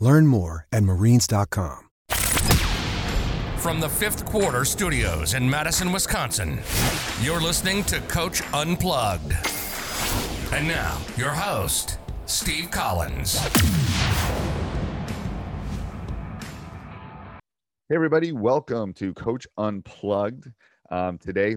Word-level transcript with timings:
Learn 0.00 0.26
more 0.26 0.66
at 0.72 0.82
marines.com. 0.82 1.84
From 3.58 3.80
the 3.80 3.88
fifth 3.88 4.24
quarter 4.24 4.64
studios 4.64 5.34
in 5.34 5.48
Madison, 5.50 5.90
Wisconsin, 5.90 6.60
you're 7.20 7.40
listening 7.40 7.82
to 7.84 8.00
Coach 8.02 8.42
Unplugged. 8.52 9.32
And 10.52 10.68
now, 10.68 10.98
your 11.16 11.30
host, 11.30 11.98
Steve 12.26 12.70
Collins. 12.70 13.40
Hey, 17.88 17.94
everybody, 17.94 18.32
welcome 18.32 18.92
to 18.94 19.12
Coach 19.14 19.46
Unplugged. 19.56 20.48
Um, 20.90 21.18
today, 21.18 21.56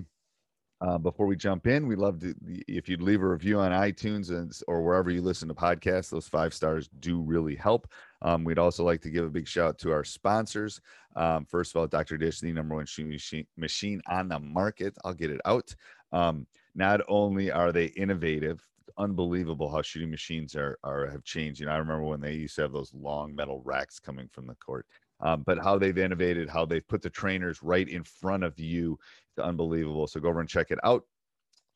uh, 0.81 0.97
before 0.97 1.25
we 1.25 1.35
jump 1.35 1.67
in, 1.67 1.87
we 1.87 1.95
love 1.95 2.19
to 2.19 2.33
if 2.67 2.87
you'd 2.87 3.01
leave 3.01 3.21
a 3.21 3.27
review 3.27 3.59
on 3.59 3.71
iTunes 3.71 4.29
and, 4.29 4.57
or 4.67 4.81
wherever 4.81 5.09
you 5.09 5.21
listen 5.21 5.47
to 5.49 5.53
podcasts. 5.53 6.09
Those 6.09 6.27
five 6.27 6.53
stars 6.53 6.89
do 6.99 7.21
really 7.21 7.55
help. 7.55 7.91
Um, 8.21 8.45
we'd 8.45 8.59
also 8.59 8.85
like 8.85 9.01
to 9.01 9.09
give 9.09 9.25
a 9.25 9.29
big 9.29 9.47
shout 9.47 9.67
out 9.67 9.77
to 9.79 9.91
our 9.91 10.05
sponsors. 10.05 10.79
Um, 11.15 11.45
first 11.45 11.71
of 11.71 11.79
all, 11.79 11.87
Dr. 11.87 12.17
Dish, 12.17 12.39
the 12.39 12.53
number 12.53 12.75
one 12.75 12.85
shooting 12.85 13.45
machine 13.57 14.01
on 14.07 14.29
the 14.29 14.39
market. 14.39 14.97
I'll 15.03 15.13
get 15.13 15.31
it 15.31 15.41
out. 15.43 15.75
Um, 16.13 16.47
not 16.75 17.01
only 17.09 17.51
are 17.51 17.73
they 17.73 17.85
innovative, 17.85 18.65
unbelievable 18.97 19.69
how 19.69 19.81
shooting 19.81 20.11
machines 20.11 20.55
are, 20.55 20.77
are 20.83 21.07
have 21.07 21.23
changed. 21.23 21.59
You 21.59 21.65
know, 21.65 21.73
I 21.73 21.77
remember 21.77 22.03
when 22.03 22.21
they 22.21 22.33
used 22.33 22.55
to 22.55 22.61
have 22.61 22.71
those 22.71 22.93
long 22.93 23.35
metal 23.35 23.61
racks 23.65 23.99
coming 23.99 24.29
from 24.31 24.47
the 24.47 24.55
court. 24.55 24.85
Um, 25.21 25.43
but 25.45 25.59
how 25.59 25.77
they've 25.77 25.97
innovated, 25.97 26.49
how 26.49 26.65
they've 26.65 26.87
put 26.87 27.01
the 27.01 27.09
trainers 27.09 27.61
right 27.61 27.87
in 27.87 28.03
front 28.03 28.43
of 28.43 28.57
you, 28.59 28.97
it's 29.31 29.45
unbelievable. 29.45 30.07
So 30.07 30.19
go 30.19 30.29
over 30.29 30.39
and 30.39 30.49
check 30.49 30.71
it 30.71 30.79
out. 30.83 31.03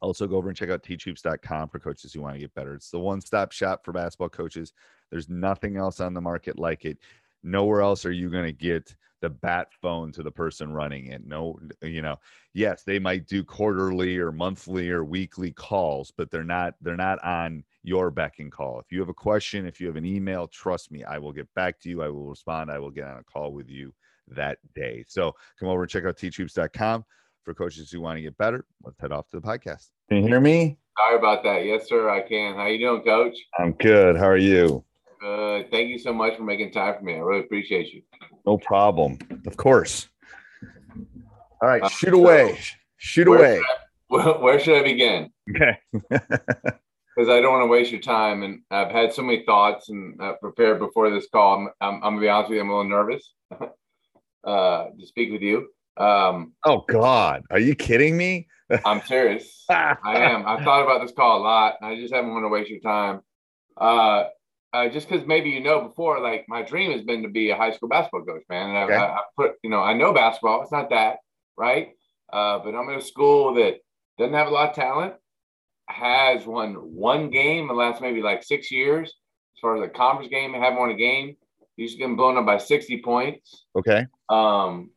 Also, 0.02 0.28
go 0.28 0.36
over 0.36 0.50
and 0.50 0.58
check 0.58 0.70
out 0.70 0.84
teachhoops.com 0.84 1.70
for 1.70 1.80
coaches 1.80 2.14
who 2.14 2.22
want 2.22 2.36
to 2.36 2.40
get 2.40 2.54
better. 2.54 2.74
It's 2.74 2.90
the 2.90 3.00
one 3.00 3.22
stop 3.22 3.52
shop 3.52 3.86
for 3.86 3.94
basketball 3.94 4.30
coaches. 4.30 4.74
There's 5.12 5.30
nothing 5.30 5.78
else 5.78 6.00
on 6.00 6.14
the 6.14 6.22
market 6.22 6.60
like 6.60 6.84
it. 6.86 6.98
Nowhere 7.42 7.82
else 7.82 8.06
are 8.06 8.12
you 8.12 8.30
going 8.30 8.46
to 8.46 8.52
get 8.52 8.96
the 9.24 9.30
bat 9.30 9.70
phone 9.82 10.12
to 10.12 10.22
the 10.22 10.32
person 10.32 10.74
running 10.74 11.08
it. 11.08 11.26
No, 11.26 11.58
you 11.82 12.02
know, 12.02 12.20
yes, 12.54 12.84
they 12.84 13.00
might 13.00 13.26
do 13.26 13.42
quarterly 13.42 14.18
or 14.18 14.34
monthly 14.34 14.90
or 14.90 15.06
weekly 15.06 15.52
calls, 15.52 16.12
but 16.12 16.30
they're 16.30 16.44
not 16.44 16.76
they're 16.82 16.98
not 16.98 17.24
on 17.24 17.64
your 17.84 18.10
beck 18.10 18.40
and 18.40 18.52
call. 18.52 18.80
If 18.80 18.92
you 18.92 19.00
have 19.00 19.10
a 19.10 19.14
question, 19.14 19.66
if 19.66 19.80
you 19.80 19.88
have 19.88 19.98
an 19.98 20.06
email, 20.06 20.48
trust 20.48 20.92
me, 20.92 21.04
I 21.04 21.18
will 21.18 21.34
get 21.34 21.54
back 21.54 21.80
to 21.82 21.90
you. 21.90 22.02
I 22.02 22.10
will 22.10 22.28
respond. 22.28 22.72
I 22.72 22.80
will 22.80 22.92
get 22.92 23.08
on 23.08 23.20
a 23.20 23.24
call 23.24 23.52
with 23.52 23.70
you 23.70 23.94
that 24.30 24.58
day. 24.74 25.04
So 25.08 25.36
come 25.60 25.70
over 25.70 25.84
and 25.84 25.90
check 25.92 26.06
out 26.06 26.18
teachhoops.com 26.18 27.06
for 27.44 27.54
coaches 27.54 27.92
who 27.92 28.02
want 28.02 28.18
to 28.18 28.22
get 28.22 28.38
better. 28.38 28.66
Let's 28.84 29.00
head 29.00 29.12
off 29.12 29.30
to 29.30 29.40
the 29.40 29.46
podcast. 29.46 29.90
Can 30.10 30.24
you 30.24 30.28
hear 30.28 30.40
me? 30.40 30.78
Sorry 30.98 31.18
about 31.18 31.44
that. 31.44 31.66
Yes, 31.66 31.90
sir, 31.90 32.10
I 32.10 32.22
can. 32.22 32.56
How 32.56 32.68
you 32.68 32.80
doing, 32.80 33.02
coach? 33.04 33.36
I'm 33.60 33.74
good. 33.74 34.16
How 34.16 34.28
are 34.28 34.38
you? 34.38 34.84
Good. 35.20 35.72
Thank 35.72 35.90
you 35.90 36.00
so 36.00 36.14
much 36.14 36.38
for 36.38 36.44
making 36.44 36.72
time 36.72 36.96
for 36.98 37.04
me. 37.04 37.16
I 37.16 37.20
really 37.20 37.42
appreciate 37.42 37.94
you. 37.94 38.02
No 38.46 38.58
problem. 38.58 39.18
Of 39.48 39.58
course. 39.58 40.08
All 41.62 41.70
right, 41.70 41.82
uh, 41.82 41.90
shoot 41.90 42.14
away. 42.14 42.60
Shoot 42.98 43.28
where 43.28 43.40
away. 43.40 43.64
Should 44.12 44.20
I, 44.20 44.38
where 44.42 44.60
should 44.60 44.80
I 44.80 44.84
begin? 44.84 45.30
Okay. 45.50 45.78
Because 47.24 47.38
I 47.38 47.40
don't 47.40 47.54
want 47.54 47.64
to 47.64 47.72
waste 47.72 47.90
your 47.90 48.02
time, 48.02 48.44
and 48.44 48.64
I've 48.70 48.92
had 48.92 49.14
so 49.14 49.22
many 49.22 49.46
thoughts 49.46 49.88
and 49.88 50.20
uh, 50.20 50.34
prepared 50.42 50.80
before 50.80 51.10
this 51.10 51.30
call. 51.32 51.56
I'm, 51.56 51.70
I'm, 51.80 51.96
I'm, 51.96 52.02
gonna 52.02 52.20
be 52.20 52.28
honest 52.28 52.50
with 52.50 52.58
you. 52.58 52.62
I'm 52.62 52.70
a 52.70 52.76
little 52.76 52.90
nervous 52.90 53.32
uh, 54.44 54.88
to 55.00 55.08
speak 55.08 55.32
with 55.32 55.42
you. 55.42 55.70
Um, 55.96 56.52
oh 56.66 56.84
God, 56.90 57.44
are 57.50 57.60
you 57.60 57.76
kidding 57.76 58.18
me? 58.18 58.50
I'm 58.86 59.02
serious. 59.04 59.64
I 59.70 59.96
am. 60.04 60.46
I've 60.46 60.66
thought 60.66 60.84
about 60.84 61.02
this 61.02 61.16
call 61.16 61.40
a 61.40 61.44
lot. 61.44 61.76
and 61.80 61.90
I 61.90 61.96
just 61.96 62.14
haven't 62.14 62.34
want 62.34 62.44
to 62.44 62.50
waste 62.50 62.70
your 62.70 62.82
time. 62.82 63.22
Uh, 63.78 64.26
uh, 64.74 64.90
just 64.90 65.08
because 65.08 65.26
maybe 65.26 65.50
you 65.50 65.62
know 65.62 65.80
before, 65.80 66.20
like 66.20 66.44
my 66.50 66.62
dream 66.62 66.92
has 66.92 67.04
been 67.04 67.24
to 67.24 67.30
be 67.30 67.52
a 67.52 67.56
high 67.56 67.72
school 67.72 67.88
basketball 67.88 68.26
coach, 68.26 68.44
man. 68.50 68.76
And 68.76 68.78
okay. 68.80 68.96
I, 68.96 69.14
I, 69.14 69.22
put, 69.38 69.54
you 69.64 69.70
know, 69.70 69.80
I 69.80 69.94
know 69.94 70.12
basketball. 70.12 70.62
It's 70.62 70.74
not 70.74 70.90
that, 70.90 71.20
right? 71.58 71.92
Uh, 72.34 72.60
but 72.60 72.76
I'm 72.76 72.90
in 72.90 73.00
a 73.00 73.02
school 73.02 73.54
that 73.54 73.78
doesn't 74.20 74.34
have 74.34 74.48
a 74.48 74.52
lot 74.52 74.72
of 74.72 74.76
talent, 74.76 75.14
has 75.94 76.46
won 76.46 76.74
one 76.74 77.30
game 77.30 77.62
in 77.64 77.68
the 77.68 77.74
last 77.74 78.02
maybe 78.02 78.22
like 78.22 78.44
six 78.44 78.72
years. 78.72 79.10
As 79.10 79.60
far 79.62 79.78
as 79.78 79.84
a 79.84 79.90
conference 79.90 80.30
game, 80.30 80.54
haven't 80.54 80.80
won 80.80 80.90
a 80.90 80.96
game. 80.96 81.38
Used 81.78 81.96
to 81.96 82.00
get 82.00 82.16
blown 82.16 82.38
up 82.38 82.46
by 82.46 82.58
60 82.58 83.02
points. 83.02 83.66
Okay. 83.76 84.06
Um, 84.30 84.92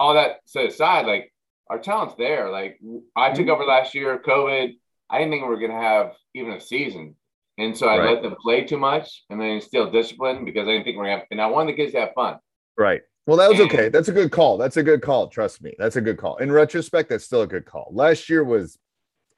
all 0.00 0.14
that 0.14 0.40
set 0.46 0.66
aside, 0.66 1.06
like 1.06 1.32
our 1.68 1.78
talent's 1.78 2.14
there. 2.16 2.50
Like 2.50 2.80
I 3.14 3.32
took 3.32 3.46
mm-hmm. 3.46 3.50
over 3.50 3.64
last 3.64 3.94
year, 3.94 4.20
COVID. 4.24 4.74
I 5.10 5.18
didn't 5.18 5.32
think 5.32 5.42
we 5.42 5.48
were 5.48 5.58
going 5.58 5.70
to 5.70 5.76
have 5.76 6.12
even 6.34 6.52
a 6.52 6.60
season. 6.60 7.16
And 7.58 7.76
so 7.76 7.86
I 7.86 7.98
right. 7.98 8.14
let 8.14 8.22
them 8.22 8.34
play 8.40 8.64
too 8.64 8.78
much 8.78 9.24
and 9.28 9.40
then 9.40 9.48
instill 9.48 9.90
discipline 9.90 10.44
because 10.44 10.66
I 10.66 10.72
didn't 10.72 10.84
think 10.84 10.96
we 10.96 11.02
are 11.02 11.04
going 11.04 11.16
to 11.16 11.18
have, 11.20 11.26
and 11.30 11.40
I 11.40 11.46
wanted 11.46 11.74
the 11.74 11.76
kids 11.76 11.92
to 11.92 12.00
have 12.00 12.14
fun. 12.14 12.38
Right. 12.78 13.02
Well, 13.26 13.36
that 13.36 13.50
was 13.50 13.60
and, 13.60 13.70
okay. 13.70 13.88
That's 13.88 14.08
a 14.08 14.12
good 14.12 14.32
call. 14.32 14.56
That's 14.56 14.78
a 14.78 14.82
good 14.82 15.02
call. 15.02 15.28
Trust 15.28 15.62
me. 15.62 15.74
That's 15.78 15.96
a 15.96 16.00
good 16.00 16.16
call. 16.16 16.38
In 16.38 16.50
retrospect, 16.50 17.10
that's 17.10 17.24
still 17.24 17.42
a 17.42 17.46
good 17.46 17.66
call. 17.66 17.90
Last 17.92 18.28
year 18.28 18.42
was 18.42 18.78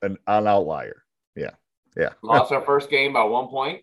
an, 0.04 0.18
an 0.26 0.46
outlier. 0.46 1.02
Yeah. 1.36 1.50
Yeah. 1.96 2.10
Lost 2.22 2.52
our 2.52 2.64
first 2.64 2.90
game 2.90 3.12
by 3.12 3.24
one 3.24 3.48
point, 3.48 3.82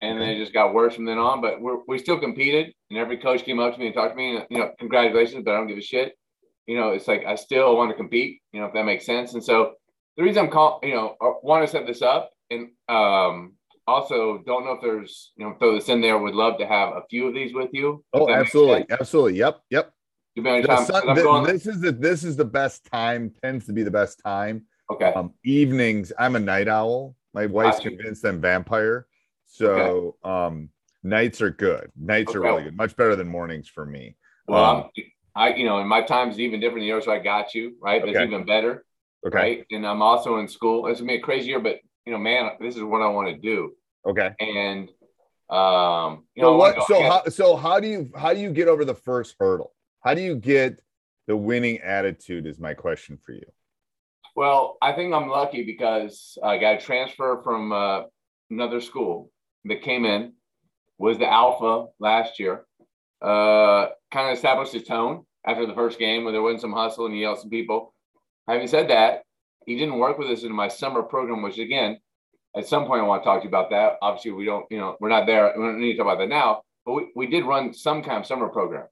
and 0.00 0.20
then 0.20 0.28
it 0.28 0.38
just 0.38 0.52
got 0.52 0.74
worse 0.74 0.94
from 0.94 1.04
then 1.04 1.18
on. 1.18 1.40
But 1.40 1.60
we 1.60 1.72
we 1.86 1.98
still 1.98 2.18
competed, 2.18 2.72
and 2.90 2.98
every 2.98 3.18
coach 3.18 3.44
came 3.44 3.60
up 3.60 3.74
to 3.74 3.80
me 3.80 3.86
and 3.86 3.94
talked 3.94 4.12
to 4.12 4.16
me. 4.16 4.36
And, 4.36 4.46
you 4.50 4.58
know, 4.58 4.72
congratulations, 4.78 5.44
but 5.44 5.54
I 5.54 5.56
don't 5.56 5.68
give 5.68 5.78
a 5.78 5.82
shit. 5.82 6.14
You 6.66 6.76
know, 6.76 6.90
it's 6.90 7.08
like 7.08 7.24
I 7.24 7.34
still 7.34 7.76
want 7.76 7.90
to 7.90 7.96
compete. 7.96 8.40
You 8.52 8.60
know, 8.60 8.66
if 8.66 8.74
that 8.74 8.84
makes 8.84 9.06
sense. 9.06 9.34
And 9.34 9.42
so 9.42 9.74
the 10.16 10.22
reason 10.22 10.44
I'm 10.44 10.50
calling, 10.50 10.88
you 10.88 10.94
know, 10.94 11.16
want 11.42 11.64
to 11.64 11.70
set 11.70 11.86
this 11.86 12.02
up 12.02 12.30
and 12.50 12.68
um, 12.88 13.54
also 13.86 14.42
don't 14.46 14.64
know 14.64 14.72
if 14.72 14.80
there's 14.82 15.32
you 15.36 15.46
know 15.46 15.54
throw 15.58 15.74
this 15.74 15.88
in 15.88 16.00
there. 16.00 16.18
Would 16.18 16.34
love 16.34 16.58
to 16.58 16.66
have 16.66 16.90
a 16.90 17.02
few 17.08 17.26
of 17.26 17.34
these 17.34 17.54
with 17.54 17.70
you. 17.72 18.04
Oh, 18.12 18.30
absolutely, 18.30 18.86
absolutely. 18.90 19.38
Yep, 19.38 19.60
yep. 19.70 19.92
Sun, 20.36 21.14
going, 21.16 21.44
this 21.44 21.66
is 21.66 21.80
the 21.80 21.90
this 21.90 22.22
is 22.22 22.36
the 22.36 22.44
best 22.44 22.84
time. 22.84 23.32
Tends 23.42 23.66
to 23.66 23.72
be 23.72 23.82
the 23.82 23.90
best 23.90 24.20
time. 24.24 24.66
Okay. 24.90 25.12
Um, 25.14 25.34
evenings. 25.44 26.12
I'm 26.18 26.36
a 26.36 26.40
night 26.40 26.68
owl. 26.68 27.14
My 27.34 27.46
wife's 27.46 27.80
convinced 27.80 28.24
I'm 28.24 28.40
vampire. 28.40 29.06
So 29.46 30.16
okay. 30.24 30.30
um, 30.30 30.68
nights 31.02 31.40
are 31.40 31.50
good. 31.50 31.90
Nights 31.96 32.30
okay. 32.30 32.38
are 32.38 32.42
really 32.42 32.64
good. 32.64 32.76
Much 32.76 32.96
better 32.96 33.16
than 33.16 33.28
mornings 33.28 33.68
for 33.68 33.84
me. 33.84 34.16
Well, 34.46 34.64
um, 34.64 34.90
I 35.34 35.54
you 35.54 35.64
know, 35.64 35.78
and 35.78 35.88
my 35.88 36.02
time 36.02 36.30
is 36.30 36.40
even 36.40 36.60
different. 36.60 36.86
The 36.86 37.00
so 37.04 37.12
I 37.12 37.18
got 37.18 37.54
you 37.54 37.76
right. 37.80 38.02
That's 38.04 38.16
okay. 38.16 38.24
even 38.24 38.44
better. 38.44 38.84
Okay. 39.26 39.36
Right. 39.36 39.66
And 39.70 39.86
I'm 39.86 40.02
also 40.02 40.38
in 40.38 40.48
school. 40.48 40.86
It's 40.86 41.00
gonna 41.00 41.12
be 41.12 41.18
a 41.18 41.20
crazy 41.20 41.48
year, 41.48 41.60
but 41.60 41.76
you 42.06 42.12
know, 42.12 42.18
man, 42.18 42.50
this 42.60 42.76
is 42.76 42.82
what 42.82 43.02
I 43.02 43.08
want 43.08 43.28
to 43.28 43.36
do. 43.36 43.72
Okay. 44.06 44.30
And 44.40 44.88
Um, 45.50 46.24
you 46.34 46.42
so 46.42 46.50
know, 46.50 46.56
what? 46.56 46.86
So 46.86 47.02
how? 47.02 47.24
So 47.24 47.56
how 47.56 47.80
do 47.80 47.88
you 47.88 48.10
how 48.16 48.34
do 48.34 48.40
you 48.40 48.52
get 48.52 48.68
over 48.68 48.84
the 48.84 48.94
first 48.94 49.34
hurdle? 49.40 49.72
How 50.00 50.14
do 50.14 50.20
you 50.20 50.36
get 50.36 50.80
the 51.26 51.36
winning 51.36 51.78
attitude? 51.78 52.46
Is 52.46 52.58
my 52.58 52.74
question 52.74 53.18
for 53.24 53.32
you. 53.32 53.46
Well, 54.38 54.78
I 54.80 54.92
think 54.92 55.12
I'm 55.12 55.26
lucky 55.26 55.64
because 55.64 56.38
I 56.44 56.58
got 56.58 56.76
a 56.76 56.80
transfer 56.80 57.40
from 57.42 57.72
uh, 57.72 58.02
another 58.50 58.80
school 58.80 59.32
that 59.64 59.82
came 59.82 60.04
in, 60.04 60.34
was 60.96 61.18
the 61.18 61.28
alpha 61.28 61.86
last 61.98 62.38
year. 62.38 62.64
Uh, 63.20 63.88
kind 64.12 64.30
of 64.30 64.36
established 64.36 64.72
his 64.72 64.84
tone 64.84 65.26
after 65.44 65.66
the 65.66 65.74
first 65.74 65.98
game 65.98 66.22
where 66.22 66.32
there 66.32 66.40
wasn't 66.40 66.60
some 66.60 66.72
hustle 66.72 67.06
and 67.06 67.16
he 67.16 67.22
yelled 67.22 67.40
some 67.40 67.50
people. 67.50 67.92
Having 68.46 68.68
said 68.68 68.90
that, 68.90 69.22
he 69.66 69.76
didn't 69.76 69.98
work 69.98 70.18
with 70.18 70.28
us 70.28 70.44
in 70.44 70.52
my 70.52 70.68
summer 70.68 71.02
program, 71.02 71.42
which 71.42 71.58
again, 71.58 71.98
at 72.56 72.68
some 72.68 72.86
point 72.86 73.02
I 73.02 73.06
want 73.08 73.24
to 73.24 73.24
talk 73.24 73.40
to 73.40 73.42
you 73.42 73.48
about 73.48 73.70
that. 73.70 73.94
Obviously, 74.02 74.30
we 74.30 74.44
don't, 74.44 74.66
you 74.70 74.78
know, 74.78 74.96
we're 75.00 75.08
not 75.08 75.26
there. 75.26 75.52
We 75.56 75.64
don't 75.64 75.80
need 75.80 75.94
to 75.94 75.98
talk 75.98 76.06
about 76.06 76.18
that 76.20 76.28
now, 76.28 76.62
but 76.86 76.92
we, 76.92 77.08
we 77.16 77.26
did 77.26 77.44
run 77.44 77.74
some 77.74 78.04
kind 78.04 78.18
of 78.18 78.26
summer 78.26 78.46
program. 78.46 78.86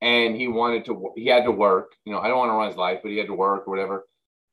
And 0.00 0.36
he 0.36 0.46
wanted 0.46 0.84
to, 0.84 1.10
he 1.16 1.26
had 1.26 1.46
to 1.46 1.50
work. 1.50 1.90
You 2.04 2.12
know, 2.12 2.20
I 2.20 2.28
don't 2.28 2.38
want 2.38 2.50
to 2.50 2.54
run 2.54 2.68
his 2.68 2.76
life, 2.76 3.00
but 3.02 3.10
he 3.10 3.18
had 3.18 3.26
to 3.26 3.34
work 3.34 3.66
or 3.66 3.70
whatever. 3.72 4.04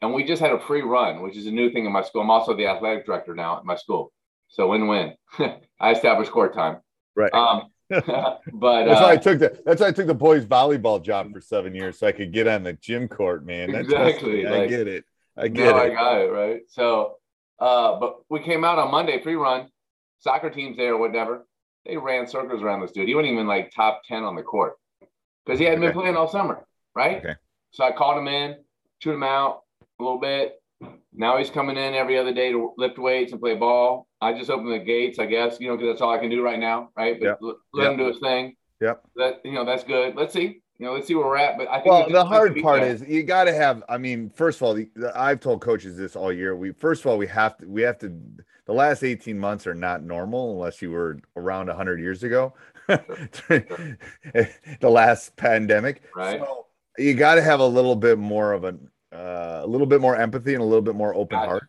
And 0.01 0.13
we 0.13 0.23
just 0.23 0.41
had 0.41 0.51
a 0.51 0.59
free 0.59 0.81
run, 0.81 1.21
which 1.21 1.37
is 1.37 1.47
a 1.47 1.51
new 1.51 1.71
thing 1.71 1.85
in 1.85 1.91
my 1.91 2.03
school. 2.03 2.21
I'm 2.21 2.29
also 2.29 2.55
the 2.55 2.67
athletic 2.67 3.05
director 3.05 3.33
now 3.33 3.57
at 3.57 3.65
my 3.65 3.75
school. 3.75 4.11
So 4.49 4.69
win-win. 4.69 5.13
I 5.79 5.91
established 5.91 6.31
court 6.31 6.53
time. 6.53 6.77
Right. 7.15 7.33
Um, 7.33 7.69
but 7.89 8.39
that's 8.85 8.99
uh, 8.99 9.03
why 9.03 9.11
I 9.11 9.17
took 9.17 9.39
the 9.39 9.61
that's 9.63 9.79
why 9.79 9.87
I 9.87 9.91
took 9.91 10.07
the 10.07 10.15
boys 10.15 10.43
volleyball 10.43 11.03
job 11.03 11.31
for 11.31 11.39
seven 11.39 11.75
years 11.75 11.99
so 11.99 12.07
I 12.07 12.11
could 12.11 12.33
get 12.33 12.47
on 12.47 12.63
the 12.63 12.73
gym 12.73 13.07
court, 13.07 13.45
man. 13.45 13.71
That's 13.71 13.85
exactly. 13.85 14.45
I 14.45 14.49
like, 14.49 14.69
get 14.69 14.87
it. 14.87 15.05
I 15.37 15.49
get 15.49 15.65
no, 15.65 15.77
it. 15.77 15.91
I 15.91 15.93
got 15.93 16.17
it 16.21 16.31
right. 16.31 16.61
So, 16.67 17.17
uh, 17.59 17.99
but 17.99 18.21
we 18.29 18.39
came 18.39 18.63
out 18.63 18.79
on 18.79 18.89
Monday 18.89 19.21
free 19.21 19.35
run, 19.35 19.67
soccer 20.19 20.49
teams 20.49 20.77
there 20.77 20.95
or 20.95 20.97
whatever. 20.97 21.45
They 21.85 21.97
ran 21.97 22.25
circles 22.25 22.63
around 22.63 22.81
this 22.81 22.91
dude. 22.91 23.07
He 23.07 23.13
wasn't 23.13 23.33
even 23.33 23.45
like 23.45 23.71
top 23.71 24.01
ten 24.07 24.23
on 24.23 24.35
the 24.35 24.41
court 24.41 24.77
because 25.45 25.59
he 25.59 25.65
hadn't 25.65 25.83
Okay. 25.83 25.93
been 25.93 26.01
playing 26.01 26.17
all 26.17 26.27
summer, 26.27 26.65
right? 26.95 27.17
Okay. 27.17 27.35
So 27.69 27.83
I 27.83 27.91
called 27.91 28.17
him 28.17 28.27
in, 28.27 28.55
chewed 28.99 29.13
him 29.13 29.23
out 29.23 29.61
a 29.99 30.03
little 30.03 30.19
bit. 30.19 30.55
Now 31.13 31.37
he's 31.37 31.49
coming 31.49 31.77
in 31.77 31.93
every 31.93 32.17
other 32.17 32.33
day 32.33 32.51
to 32.51 32.73
lift 32.77 32.97
weights 32.97 33.31
and 33.31 33.39
play 33.39 33.55
ball. 33.55 34.07
I 34.21 34.33
just 34.37 34.49
open 34.49 34.69
the 34.69 34.79
gates, 34.79 35.19
I 35.19 35.25
guess, 35.25 35.57
you 35.59 35.67
know, 35.69 35.77
because 35.77 35.93
that's 35.93 36.01
all 36.01 36.13
I 36.13 36.17
can 36.17 36.29
do 36.29 36.43
right 36.43 36.59
now, 36.59 36.89
right? 36.97 37.17
But 37.19 37.25
Yep. 37.25 37.39
let 37.73 37.83
Yep. 37.83 37.91
him 37.93 37.97
do 37.97 38.07
his 38.07 38.19
thing. 38.19 38.55
Yep. 38.81 39.01
That 39.15 39.41
you 39.45 39.53
know, 39.53 39.63
that's 39.65 39.83
good. 39.85 40.15
Let's 40.15 40.33
see. 40.33 40.61
You 40.77 40.85
know, 40.87 40.93
let's 40.93 41.07
see 41.07 41.15
where 41.15 41.25
we're 41.25 41.37
at. 41.37 41.57
But 41.57 41.69
I 41.69 41.75
think 41.75 41.85
Well, 41.85 41.99
the 41.99 42.09
just 42.09 42.09
need 42.09 42.21
to 42.21 42.25
hard 42.25 42.61
part 42.61 42.81
there. 42.81 42.91
is 42.91 43.01
you 43.07 43.23
got 43.23 43.45
to 43.45 43.53
have. 43.53 43.81
I 43.87 43.97
mean, 43.97 44.29
first 44.35 44.57
of 44.59 44.63
all, 44.63 44.73
the, 44.73 44.89
the- 44.95 45.17
I've 45.17 45.39
told 45.39 45.61
coaches 45.61 45.95
this 45.95 46.17
all 46.17 46.33
year. 46.33 46.53
We 46.57 46.73
first 46.73 47.05
of 47.05 47.07
all 47.11 47.17
we 47.17 47.27
have 47.27 47.55
to 47.59 47.65
we 47.67 47.81
have 47.83 47.97
to. 47.99 48.11
The 48.65 48.73
last 48.73 49.03
eighteen 49.03 49.39
months 49.39 49.65
are 49.67 49.75
not 49.75 50.03
normal 50.03 50.51
unless 50.51 50.81
you 50.81 50.91
were 50.91 51.19
around 51.37 51.69
hundred 51.69 52.01
years 52.01 52.23
ago. 52.23 52.53
the 52.87 53.99
last 54.81 55.35
pandemic, 55.37 56.03
Right. 56.15 56.39
So 56.39 56.65
you 56.97 57.13
got 57.13 57.35
to 57.35 57.41
have 57.41 57.59
a 57.59 57.65
little 57.65 57.95
bit 57.95 58.17
more 58.17 58.51
of 58.53 58.63
an 58.63 58.89
uh, 59.15 59.61
a 59.63 59.67
little 59.67 59.87
bit 59.87 60.01
more 60.01 60.15
empathy 60.15 60.53
and 60.53 60.61
a 60.61 60.65
little 60.65 60.81
bit 60.81 60.95
more 60.95 61.15
open 61.15 61.37
Gotcha. 61.37 61.49
heart. 61.49 61.67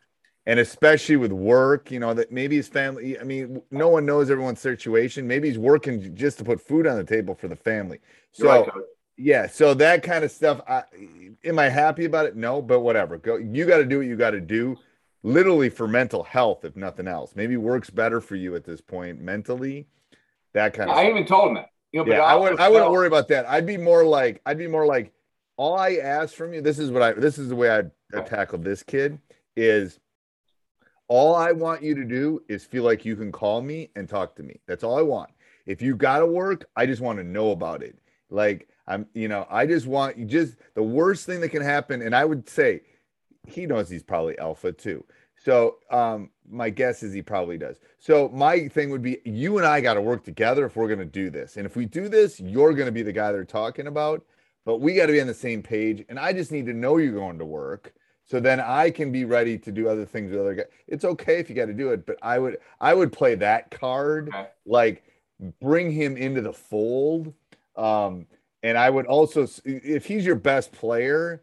And 0.48 0.60
especially 0.60 1.16
with 1.16 1.32
work, 1.32 1.90
you 1.90 1.98
know, 1.98 2.14
that 2.14 2.30
maybe 2.30 2.56
his 2.56 2.68
family, 2.68 3.18
I 3.18 3.24
mean, 3.24 3.62
no 3.70 3.88
one 3.88 4.06
knows 4.06 4.30
everyone's 4.30 4.60
situation. 4.60 5.26
Maybe 5.26 5.48
he's 5.48 5.58
working 5.58 6.14
just 6.14 6.38
to 6.38 6.44
put 6.44 6.60
food 6.60 6.86
on 6.86 6.96
the 6.96 7.04
table 7.04 7.34
for 7.34 7.48
the 7.48 7.56
family. 7.56 7.98
So, 8.30 8.46
right, 8.46 8.68
yeah, 9.16 9.46
so 9.46 9.74
that 9.74 10.02
kind 10.02 10.24
of 10.24 10.30
stuff. 10.30 10.60
I, 10.68 10.84
am 11.44 11.58
I 11.58 11.68
happy 11.68 12.04
about 12.04 12.26
it? 12.26 12.36
No, 12.36 12.60
but 12.60 12.80
whatever. 12.80 13.16
Go. 13.16 13.36
You 13.36 13.64
got 13.64 13.78
to 13.78 13.84
do 13.84 13.98
what 13.98 14.06
you 14.06 14.14
got 14.14 14.30
to 14.30 14.40
do, 14.40 14.76
literally 15.22 15.70
for 15.70 15.88
mental 15.88 16.22
health, 16.22 16.64
if 16.64 16.76
nothing 16.76 17.08
else. 17.08 17.32
Maybe 17.34 17.56
works 17.56 17.88
better 17.88 18.20
for 18.20 18.36
you 18.36 18.54
at 18.56 18.64
this 18.64 18.80
point 18.80 19.20
mentally. 19.20 19.86
That 20.52 20.74
kind 20.74 20.90
of. 20.90 20.96
I 20.96 21.02
stuff. 21.02 21.10
even 21.10 21.26
told 21.26 21.48
him 21.48 21.54
that. 21.54 21.70
You 21.92 22.00
know, 22.00 22.04
but 22.04 22.12
Yeah, 22.12 22.22
I 22.22 22.32
also 22.32 22.50
would. 22.50 22.60
I 22.60 22.68
wouldn't 22.68 22.90
worry 22.90 23.06
about 23.06 23.28
that. 23.28 23.46
I'd 23.48 23.66
be 23.66 23.78
more 23.78 24.04
like. 24.04 24.42
I'd 24.44 24.58
be 24.58 24.66
more 24.66 24.86
like. 24.86 25.12
All 25.56 25.78
I 25.78 25.96
ask 25.96 26.34
from 26.34 26.52
you. 26.52 26.60
This 26.60 26.78
is 26.78 26.90
what 26.90 27.02
I. 27.02 27.12
This 27.12 27.38
is 27.38 27.48
the 27.48 27.56
way 27.56 27.70
I'd, 27.70 27.90
I'd 28.14 28.26
tackle 28.26 28.58
this 28.58 28.82
kid. 28.82 29.18
Is 29.56 29.98
all 31.08 31.34
I 31.34 31.52
want 31.52 31.82
you 31.82 31.94
to 31.94 32.04
do 32.04 32.42
is 32.48 32.64
feel 32.64 32.84
like 32.84 33.04
you 33.04 33.16
can 33.16 33.32
call 33.32 33.62
me 33.62 33.90
and 33.96 34.08
talk 34.08 34.36
to 34.36 34.42
me. 34.42 34.60
That's 34.66 34.84
all 34.84 34.98
I 34.98 35.02
want. 35.02 35.30
If 35.64 35.80
you 35.80 35.96
got 35.96 36.18
to 36.18 36.26
work, 36.26 36.68
I 36.76 36.86
just 36.86 37.00
want 37.00 37.18
to 37.18 37.24
know 37.24 37.52
about 37.52 37.82
it. 37.82 37.98
Like 38.30 38.68
I'm, 38.86 39.06
you 39.14 39.28
know, 39.28 39.46
I 39.50 39.66
just 39.66 39.86
want 39.86 40.16
you 40.16 40.24
just 40.24 40.56
the 40.74 40.82
worst 40.82 41.26
thing 41.26 41.40
that 41.40 41.48
can 41.50 41.62
happen. 41.62 42.02
And 42.02 42.14
I 42.14 42.24
would 42.24 42.48
say 42.48 42.82
he 43.46 43.66
knows 43.66 43.88
he's 43.88 44.02
probably 44.02 44.38
alpha 44.38 44.72
too. 44.72 45.04
So 45.44 45.76
um, 45.90 46.30
my 46.48 46.70
guess 46.70 47.02
is 47.02 47.12
he 47.12 47.22
probably 47.22 47.58
does. 47.58 47.78
So 47.98 48.28
my 48.32 48.68
thing 48.68 48.90
would 48.90 49.02
be 49.02 49.18
you 49.24 49.58
and 49.58 49.66
I 49.66 49.80
got 49.80 49.94
to 49.94 50.00
work 50.00 50.24
together 50.24 50.66
if 50.66 50.76
we're 50.76 50.88
going 50.88 50.98
to 50.98 51.04
do 51.04 51.30
this. 51.30 51.56
And 51.56 51.66
if 51.66 51.76
we 51.76 51.86
do 51.86 52.08
this, 52.08 52.40
you're 52.40 52.72
going 52.72 52.86
to 52.86 52.92
be 52.92 53.02
the 53.02 53.12
guy 53.12 53.32
they're 53.32 53.44
talking 53.44 53.86
about. 53.86 54.24
But 54.66 54.80
we 54.82 54.92
got 54.94 55.06
to 55.06 55.12
be 55.12 55.20
on 55.22 55.26
the 55.26 55.32
same 55.32 55.62
page. 55.62 56.04
And 56.10 56.18
I 56.18 56.34
just 56.34 56.52
need 56.52 56.66
to 56.66 56.74
know 56.74 56.98
you're 56.98 57.12
going 57.14 57.38
to 57.38 57.46
work. 57.46 57.94
So 58.26 58.40
then 58.40 58.60
I 58.60 58.90
can 58.90 59.10
be 59.12 59.24
ready 59.24 59.56
to 59.56 59.70
do 59.72 59.88
other 59.88 60.04
things 60.04 60.32
with 60.32 60.40
other 60.40 60.54
guys. 60.54 60.66
It's 60.88 61.04
okay 61.04 61.38
if 61.38 61.48
you 61.48 61.54
got 61.54 61.66
to 61.66 61.72
do 61.72 61.90
it, 61.92 62.04
but 62.04 62.18
I 62.20 62.38
would 62.40 62.58
I 62.80 62.92
would 62.92 63.12
play 63.12 63.36
that 63.36 63.70
card, 63.70 64.28
Okay. 64.28 64.48
like 64.66 65.04
bring 65.62 65.90
him 65.92 66.16
into 66.16 66.40
the 66.40 66.52
fold. 66.52 67.32
Um, 67.76 68.26
and 68.64 68.76
I 68.76 68.90
would 68.90 69.06
also, 69.06 69.46
if 69.64 70.04
he's 70.06 70.26
your 70.26 70.34
best 70.34 70.72
player, 70.72 71.42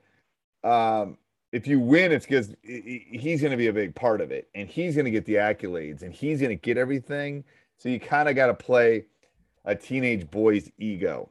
um, 0.66 1.18
if 1.54 1.68
you 1.68 1.80
win, 1.80 2.12
it's 2.12 2.26
because 2.26 2.54
he's 2.64 3.40
going 3.40 3.52
to 3.52 3.58
be 3.58 3.68
a 3.68 3.74
big 3.74 3.96
part 3.96 4.20
of 4.20 4.32
it, 4.32 4.50
and 4.56 4.68
he's 4.68 4.96
going 4.96 5.06
to 5.06 5.12
get 5.12 5.24
the 5.26 5.36
accolades, 5.36 6.02
and 6.02 6.12
he's 6.14 6.42
going 6.42 6.50
to 6.50 6.62
get 6.62 6.78
everything. 6.78 7.46
So 7.78 7.88
you 7.88 8.00
kind 8.00 8.28
of 8.28 8.36
got 8.36 8.48
to 8.48 8.54
play 8.54 9.06
a 9.64 9.74
teenage 9.76 10.30
boy's 10.32 10.70
ego. 10.80 11.30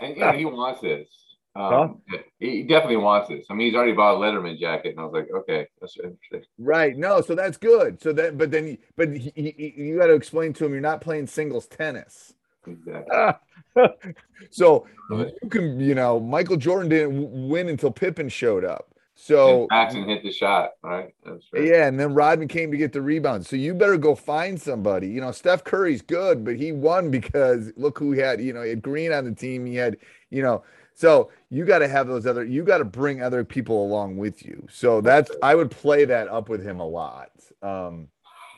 And 0.00 0.16
you 0.16 0.20
know, 0.22 0.32
he 0.32 0.44
wants 0.44 0.80
this. 0.80 1.08
Um, 1.56 2.00
He 2.38 2.62
definitely 2.62 2.96
wants 2.96 3.28
this. 3.28 3.46
I 3.50 3.54
mean, 3.54 3.68
he's 3.68 3.74
already 3.74 3.92
bought 3.92 4.14
a 4.14 4.18
Letterman 4.18 4.58
jacket, 4.58 4.90
and 4.90 5.00
I 5.00 5.04
was 5.04 5.12
like, 5.12 5.28
okay, 5.34 5.66
that's 5.80 5.96
interesting. 5.96 6.42
Right. 6.58 6.96
No, 6.96 7.20
so 7.20 7.34
that's 7.34 7.56
good. 7.56 8.00
So 8.00 8.12
that, 8.12 8.38
but 8.38 8.50
then, 8.50 8.78
but 8.96 9.16
he, 9.16 9.32
he, 9.34 9.74
you 9.76 9.98
got 9.98 10.06
to 10.06 10.14
explain 10.14 10.52
to 10.54 10.64
him 10.64 10.72
you're 10.72 10.80
not 10.80 11.00
playing 11.00 11.26
singles 11.26 11.66
tennis. 11.66 12.34
Exactly. 12.66 13.34
so 14.50 14.86
you 15.10 15.48
can, 15.50 15.80
you 15.80 15.94
know, 15.94 16.20
Michael 16.20 16.56
Jordan 16.56 16.88
didn't 16.88 17.48
win 17.48 17.68
until 17.68 17.90
Pippen 17.90 18.28
showed 18.28 18.64
up. 18.64 18.94
So 19.22 19.68
Jackson 19.70 20.08
hit 20.08 20.22
the 20.22 20.32
shot, 20.32 20.70
right? 20.82 21.14
That's 21.24 21.44
right. 21.52 21.64
yeah, 21.64 21.86
and 21.86 22.00
then 22.00 22.14
Rodman 22.14 22.48
came 22.48 22.70
to 22.70 22.76
get 22.78 22.94
the 22.94 23.02
rebound. 23.02 23.44
So 23.44 23.54
you 23.54 23.74
better 23.74 23.98
go 23.98 24.14
find 24.14 24.58
somebody. 24.58 25.08
You 25.08 25.20
know, 25.20 25.30
Steph 25.30 25.62
Curry's 25.62 26.00
good, 26.00 26.42
but 26.42 26.56
he 26.56 26.72
won 26.72 27.10
because 27.10 27.70
look 27.76 27.98
who 27.98 28.12
he 28.12 28.20
had. 28.20 28.40
You 28.40 28.54
know, 28.54 28.62
he 28.62 28.70
had 28.70 28.80
Green 28.80 29.12
on 29.12 29.26
the 29.26 29.34
team. 29.34 29.66
He 29.66 29.74
had, 29.74 29.98
you 30.30 30.42
know, 30.42 30.64
so 30.94 31.30
you 31.50 31.66
got 31.66 31.80
to 31.80 31.88
have 31.88 32.06
those 32.06 32.26
other. 32.26 32.46
You 32.46 32.64
got 32.64 32.78
to 32.78 32.84
bring 32.84 33.22
other 33.22 33.44
people 33.44 33.84
along 33.84 34.16
with 34.16 34.42
you. 34.42 34.66
So 34.70 35.02
that's 35.02 35.30
I 35.42 35.54
would 35.54 35.70
play 35.70 36.06
that 36.06 36.28
up 36.28 36.48
with 36.48 36.64
him 36.64 36.80
a 36.80 36.86
lot. 36.86 37.30
Um, 37.60 38.08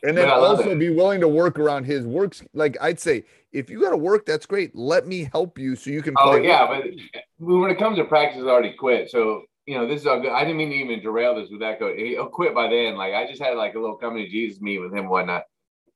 and 0.05 0.17
then 0.17 0.29
also 0.29 0.71
it. 0.71 0.79
be 0.79 0.91
willing 0.91 1.21
to 1.21 1.29
work 1.29 1.59
around 1.59 1.85
his 1.87 2.07
works. 2.07 2.45
Like 2.55 2.77
I'd 2.81 3.01
say, 3.01 3.25
if 3.51 3.69
you 3.69 3.81
got 3.81 3.91
to 3.91 3.97
work, 3.97 4.27
that's 4.27 4.47
great. 4.47 4.77
Let 4.77 5.09
me 5.09 5.29
help 5.33 5.59
you 5.59 5.75
so 5.75 5.91
you 5.91 6.03
can 6.03 6.15
play. 6.15 6.39
Oh 6.39 6.43
yeah, 6.43 6.69
but 6.69 6.85
when 7.39 7.69
it 7.69 7.79
comes 7.79 7.99
to 7.99 8.05
practice, 8.05 8.43
already 8.43 8.75
quit. 8.75 9.11
So 9.11 9.43
you 9.67 9.77
know, 9.77 9.87
this 9.87 10.01
is 10.01 10.07
all 10.07 10.21
good. 10.21 10.33
I 10.33 10.41
didn't 10.41 10.57
mean 10.57 10.71
to 10.71 10.77
even 10.77 11.03
derail 11.03 11.37
this 11.37 11.51
with 11.51 11.61
that 11.61 11.79
coach. 11.79 11.97
He'll 11.97 12.23
oh, 12.23 12.27
quit 12.27 12.55
by 12.55 12.69
then. 12.69 12.97
Like 12.97 13.15
I 13.15 13.27
just 13.27 13.43
had 13.43 13.57
like 13.57 13.75
a 13.75 13.81
little 13.81 13.97
coming 13.97 14.25
to 14.25 14.31
Jesus 14.31 14.61
meet 14.61 14.79
with 14.79 14.93
him 14.93 15.01
and 15.01 15.11
whatnot. 15.11 15.45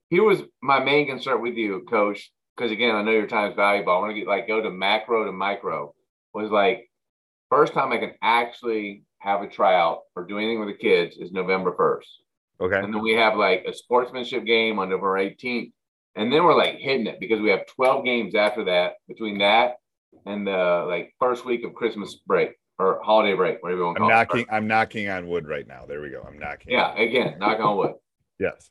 Here 0.09 0.23
was 0.23 0.43
my 0.63 0.79
main 0.79 1.07
concern 1.07 1.43
with 1.43 1.55
you, 1.55 1.85
coach, 1.89 2.31
because 2.57 2.71
again, 2.71 2.95
I 2.95 3.03
know 3.03 3.11
your 3.11 3.27
time 3.27 3.51
is 3.51 3.57
valuable. 3.57 3.93
I 3.93 3.99
want 3.99 4.11
to 4.11 4.19
get 4.19 4.29
like 4.29 4.47
go 4.47 4.61
to 4.61 4.71
macro 4.71 5.25
to 5.25 5.33
micro. 5.33 5.93
Was 6.33 6.51
like 6.51 6.89
first 7.51 7.73
time 7.73 7.93
I 7.93 7.99
can 7.99 8.13
actually 8.23 9.03
have 9.19 9.43
a 9.43 9.49
tryout 9.49 10.01
or 10.15 10.25
do 10.25 10.39
anything 10.39 10.61
with 10.61 10.69
the 10.69 10.75
kids 10.75 11.17
is 11.17 11.33
November 11.33 11.75
first. 11.77 12.09
okay. 12.61 12.79
And 12.79 12.95
then 12.95 13.03
we 13.03 13.15
have 13.15 13.37
like 13.37 13.65
a 13.67 13.75
sportsmanship 13.75 14.45
game 14.45 14.79
on 14.79 14.91
November 14.91 15.19
18th. 15.19 15.73
And 16.15 16.33
then 16.33 16.45
we're 16.45 16.57
like 16.57 16.77
hitting 16.79 17.07
it 17.07 17.19
because 17.21 17.41
we 17.41 17.51
have 17.51 17.67
12 17.67 18.05
games 18.05 18.35
after 18.35 18.65
that 18.65 18.95
between 19.09 19.39
that 19.39 19.77
and 20.25 20.47
the 20.47 20.85
like 20.89 21.15
first 21.19 21.45
week 21.45 21.65
of 21.65 21.75
Christmas 21.75 22.15
break 22.27 22.51
or 22.79 23.01
holiday 23.03 23.35
break, 23.35 23.63
whatever 23.63 23.81
you 23.81 23.87
want 23.87 23.97
to 23.99 24.05
I'm 24.05 24.09
knocking. 24.11 24.41
it. 24.41 24.49
I'm 24.51 24.67
knocking 24.67 25.09
on 25.09 25.27
wood 25.29 25.49
right 25.49 25.67
now. 25.67 25.85
There 25.87 26.01
we 26.01 26.11
go. 26.11 26.23
I'm 26.27 26.39
knocking. 26.39 26.73
Yeah, 26.73 26.95
again, 26.97 27.39
knock 27.39 27.61
on 27.61 27.77
wood. 27.77 27.93
Yes. 28.39 28.71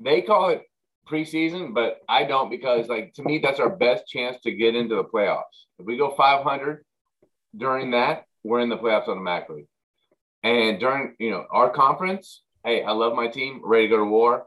They 0.00 0.22
call 0.22 0.48
it 0.48 0.62
preseason, 1.06 1.74
but 1.74 1.98
I 2.08 2.24
don't 2.24 2.48
because 2.48 2.88
like 2.88 3.12
to 3.16 3.22
me 3.22 3.38
that's 3.38 3.60
our 3.60 3.68
best 3.68 4.06
chance 4.06 4.40
to 4.44 4.52
get 4.52 4.74
into 4.74 4.94
the 4.94 5.04
playoffs. 5.04 5.42
If 5.78 5.84
we 5.84 5.98
go 5.98 6.14
500 6.16 6.82
during 7.54 7.90
that, 7.90 8.24
we're 8.44 8.60
in 8.60 8.70
the 8.70 8.78
playoffs 8.78 9.08
automatically. 9.08 9.66
And 10.42 10.80
during 10.80 11.14
you 11.18 11.30
know 11.30 11.44
our 11.50 11.68
conference, 11.68 12.42
hey, 12.64 12.82
I 12.82 12.92
love 12.92 13.14
my 13.14 13.28
team, 13.28 13.60
ready 13.62 13.88
to 13.88 13.90
go 13.90 13.98
to 13.98 14.04
war. 14.04 14.46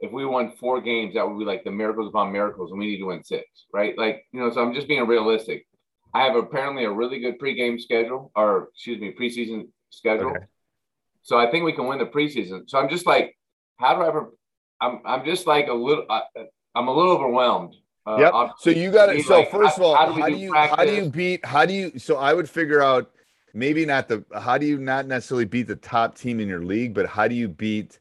If 0.00 0.10
we 0.10 0.26
won 0.26 0.52
four 0.58 0.80
games, 0.80 1.14
that 1.14 1.28
would 1.28 1.38
be 1.38 1.44
like 1.44 1.62
the 1.62 1.70
miracles 1.70 2.08
upon 2.08 2.32
miracles, 2.32 2.72
and 2.72 2.80
we 2.80 2.86
need 2.86 2.98
to 2.98 3.04
win 3.04 3.22
six, 3.22 3.44
right? 3.72 3.96
Like 3.96 4.24
you 4.32 4.40
know, 4.40 4.50
so 4.50 4.62
I'm 4.62 4.74
just 4.74 4.88
being 4.88 5.06
realistic. 5.06 5.64
I 6.16 6.22
have 6.24 6.34
apparently 6.34 6.84
a 6.84 6.90
really 6.90 7.18
good 7.20 7.38
pregame 7.38 7.78
schedule, 7.78 8.32
or 8.34 8.70
excuse 8.72 8.98
me, 8.98 9.14
preseason 9.20 9.68
schedule. 9.90 10.30
Okay. 10.30 10.46
So 11.22 11.36
I 11.38 11.50
think 11.50 11.64
we 11.64 11.72
can 11.72 11.86
win 11.86 11.98
the 11.98 12.06
preseason. 12.06 12.62
So 12.70 12.78
I'm 12.78 12.88
just 12.88 13.06
like, 13.06 13.36
how 13.76 13.94
do 13.94 14.02
I? 14.02 14.10
Pre- 14.10 14.36
I'm 14.80 15.00
I'm 15.04 15.24
just 15.26 15.46
like 15.46 15.68
a 15.68 15.74
little. 15.74 16.06
Uh, 16.08 16.20
I'm 16.74 16.88
a 16.88 16.94
little 16.94 17.12
overwhelmed. 17.12 17.74
Uh, 18.06 18.16
yep. 18.18 18.52
So 18.58 18.70
you 18.70 18.90
got 18.90 19.10
it. 19.10 19.26
So 19.26 19.40
like, 19.40 19.50
first 19.50 19.76
of 19.76 19.82
all, 19.82 19.94
how, 19.94 20.10
how 20.12 20.26
do, 20.28 20.34
do 20.34 20.40
you 20.40 20.50
practice? 20.50 20.76
how 20.78 20.84
do 20.86 20.94
you 20.94 21.10
beat 21.10 21.44
how 21.44 21.66
do 21.66 21.74
you 21.74 21.98
so 21.98 22.16
I 22.16 22.32
would 22.32 22.48
figure 22.48 22.82
out 22.82 23.10
maybe 23.52 23.84
not 23.84 24.08
the 24.08 24.24
how 24.40 24.56
do 24.56 24.64
you 24.64 24.78
not 24.78 25.06
necessarily 25.06 25.44
beat 25.44 25.66
the 25.66 25.76
top 25.76 26.16
team 26.16 26.40
in 26.40 26.48
your 26.48 26.64
league, 26.64 26.94
but 26.94 27.06
how 27.06 27.28
do 27.28 27.34
you 27.34 27.48
beat 27.48 27.98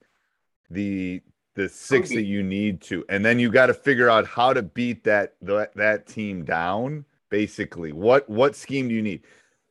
the 0.69 1.21
the 1.55 1.67
six 1.67 2.09
that 2.09 2.23
you 2.23 2.43
need 2.43 2.81
to, 2.81 3.03
and 3.09 3.25
then 3.25 3.39
you 3.39 3.49
got 3.49 3.67
to 3.67 3.73
figure 3.73 4.09
out 4.09 4.25
how 4.25 4.53
to 4.53 4.61
beat 4.61 5.03
that 5.03 5.35
that 5.41 5.75
that 5.75 6.07
team 6.07 6.45
down. 6.45 7.03
Basically, 7.35 7.91
what 7.91 8.29
what 8.29 8.55
scheme 8.55 8.87
do 8.87 8.95
you 8.95 9.01
need? 9.01 9.23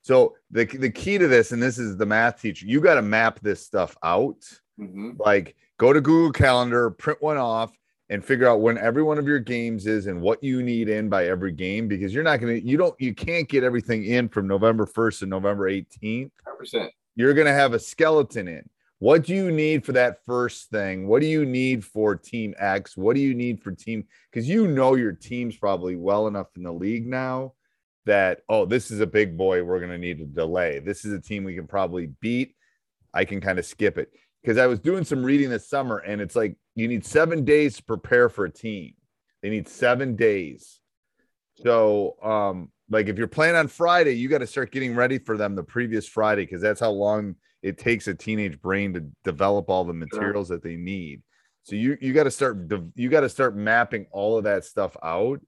So 0.02 0.36
the 0.50 0.66
the 0.66 0.90
key 0.90 1.16
to 1.16 1.26
this, 1.26 1.52
and 1.52 1.62
this 1.62 1.78
is 1.78 1.96
the 1.96 2.04
math 2.04 2.42
teacher, 2.42 2.66
you 2.66 2.78
got 2.78 2.96
to 2.96 3.02
map 3.02 3.40
this 3.40 3.64
stuff 3.64 3.96
out. 4.02 4.42
Mm-hmm. 4.78 5.12
Like 5.18 5.56
go 5.78 5.94
to 5.94 6.02
Google 6.02 6.30
Calendar, 6.30 6.90
print 6.90 7.22
one 7.22 7.38
off, 7.38 7.72
and 8.10 8.22
figure 8.22 8.46
out 8.46 8.60
when 8.60 8.76
every 8.76 9.02
one 9.02 9.16
of 9.16 9.26
your 9.26 9.38
games 9.38 9.86
is 9.86 10.08
and 10.08 10.20
what 10.20 10.44
you 10.44 10.62
need 10.62 10.90
in 10.90 11.08
by 11.08 11.24
every 11.24 11.52
game 11.52 11.88
because 11.88 12.12
you're 12.12 12.22
not 12.22 12.38
going 12.38 12.60
to 12.60 12.68
you 12.68 12.76
don't 12.76 12.94
you 13.00 13.14
can't 13.14 13.48
get 13.48 13.64
everything 13.64 14.04
in 14.04 14.28
from 14.28 14.46
November 14.46 14.84
1st 14.84 15.20
to 15.20 15.26
November 15.26 15.70
18th. 15.70 16.32
100%. 16.46 16.90
You're 17.16 17.32
going 17.32 17.46
to 17.46 17.54
have 17.54 17.72
a 17.72 17.78
skeleton 17.78 18.46
in. 18.46 18.68
What 19.04 19.24
do 19.24 19.34
you 19.34 19.52
need 19.52 19.84
for 19.84 19.92
that 19.92 20.24
first 20.24 20.70
thing? 20.70 21.06
What 21.06 21.20
do 21.20 21.26
you 21.26 21.44
need 21.44 21.84
for 21.84 22.16
team 22.16 22.54
X? 22.56 22.96
What 22.96 23.14
do 23.14 23.20
you 23.20 23.34
need 23.34 23.62
for 23.62 23.70
team 23.70 24.06
cuz 24.32 24.48
you 24.48 24.66
know 24.66 24.94
your 24.94 25.12
team's 25.12 25.58
probably 25.58 25.94
well 25.94 26.26
enough 26.26 26.46
in 26.56 26.62
the 26.62 26.72
league 26.72 27.06
now 27.06 27.52
that 28.06 28.40
oh, 28.48 28.64
this 28.64 28.90
is 28.90 29.00
a 29.00 29.06
big 29.06 29.36
boy 29.36 29.62
we're 29.62 29.78
going 29.78 29.90
to 29.90 29.98
need 29.98 30.22
a 30.22 30.24
delay. 30.24 30.78
This 30.78 31.04
is 31.04 31.12
a 31.12 31.20
team 31.20 31.44
we 31.44 31.54
can 31.54 31.66
probably 31.66 32.14
beat. 32.22 32.56
I 33.12 33.26
can 33.26 33.42
kind 33.42 33.58
of 33.58 33.66
skip 33.66 33.98
it 33.98 34.10
because 34.42 34.56
I 34.56 34.66
was 34.66 34.78
doing 34.78 35.04
some 35.04 35.22
reading 35.22 35.50
this 35.50 35.68
summer 35.68 35.98
and 35.98 36.22
it's 36.22 36.34
like 36.34 36.56
you 36.74 36.88
need 36.88 37.04
seven 37.04 37.44
days 37.44 37.76
to 37.76 37.84
prepare 37.84 38.30
for 38.30 38.46
a 38.46 38.50
team. 38.50 38.94
They 39.42 39.50
need 39.50 39.68
seven 39.68 40.16
days. 40.16 40.80
So, 41.56 42.16
um, 42.22 42.72
like 42.88 43.08
if 43.08 43.18
you're 43.18 43.26
playing 43.26 43.54
on 43.54 43.68
Friday, 43.68 44.12
you 44.12 44.30
got 44.30 44.38
to 44.38 44.46
start 44.46 44.72
getting 44.72 44.94
ready 44.94 45.18
for 45.18 45.36
them 45.36 45.56
the 45.56 45.62
previous 45.62 46.08
Friday 46.08 46.46
because 46.46 46.62
that's 46.62 46.80
how 46.80 46.90
long 46.90 47.36
it 47.64 47.78
takes 47.78 48.06
a 48.08 48.14
teenage 48.14 48.60
brain 48.60 48.92
to 48.92 49.00
develop 49.24 49.70
all 49.70 49.84
the 49.84 49.94
materials 49.94 50.48
that 50.48 50.62
they 50.62 50.76
need. 50.76 51.22
So 51.62 51.76
you 51.76 51.96
you 51.98 52.12
got 52.12 52.24
to 52.24 52.30
start 52.30 52.58
you 52.94 53.08
got 53.08 53.22
to 53.22 53.28
start 53.30 53.56
mapping 53.56 54.06
all 54.12 54.36
of 54.36 54.44
that 54.44 54.64
stuff 54.64 54.96
out. 55.02 55.40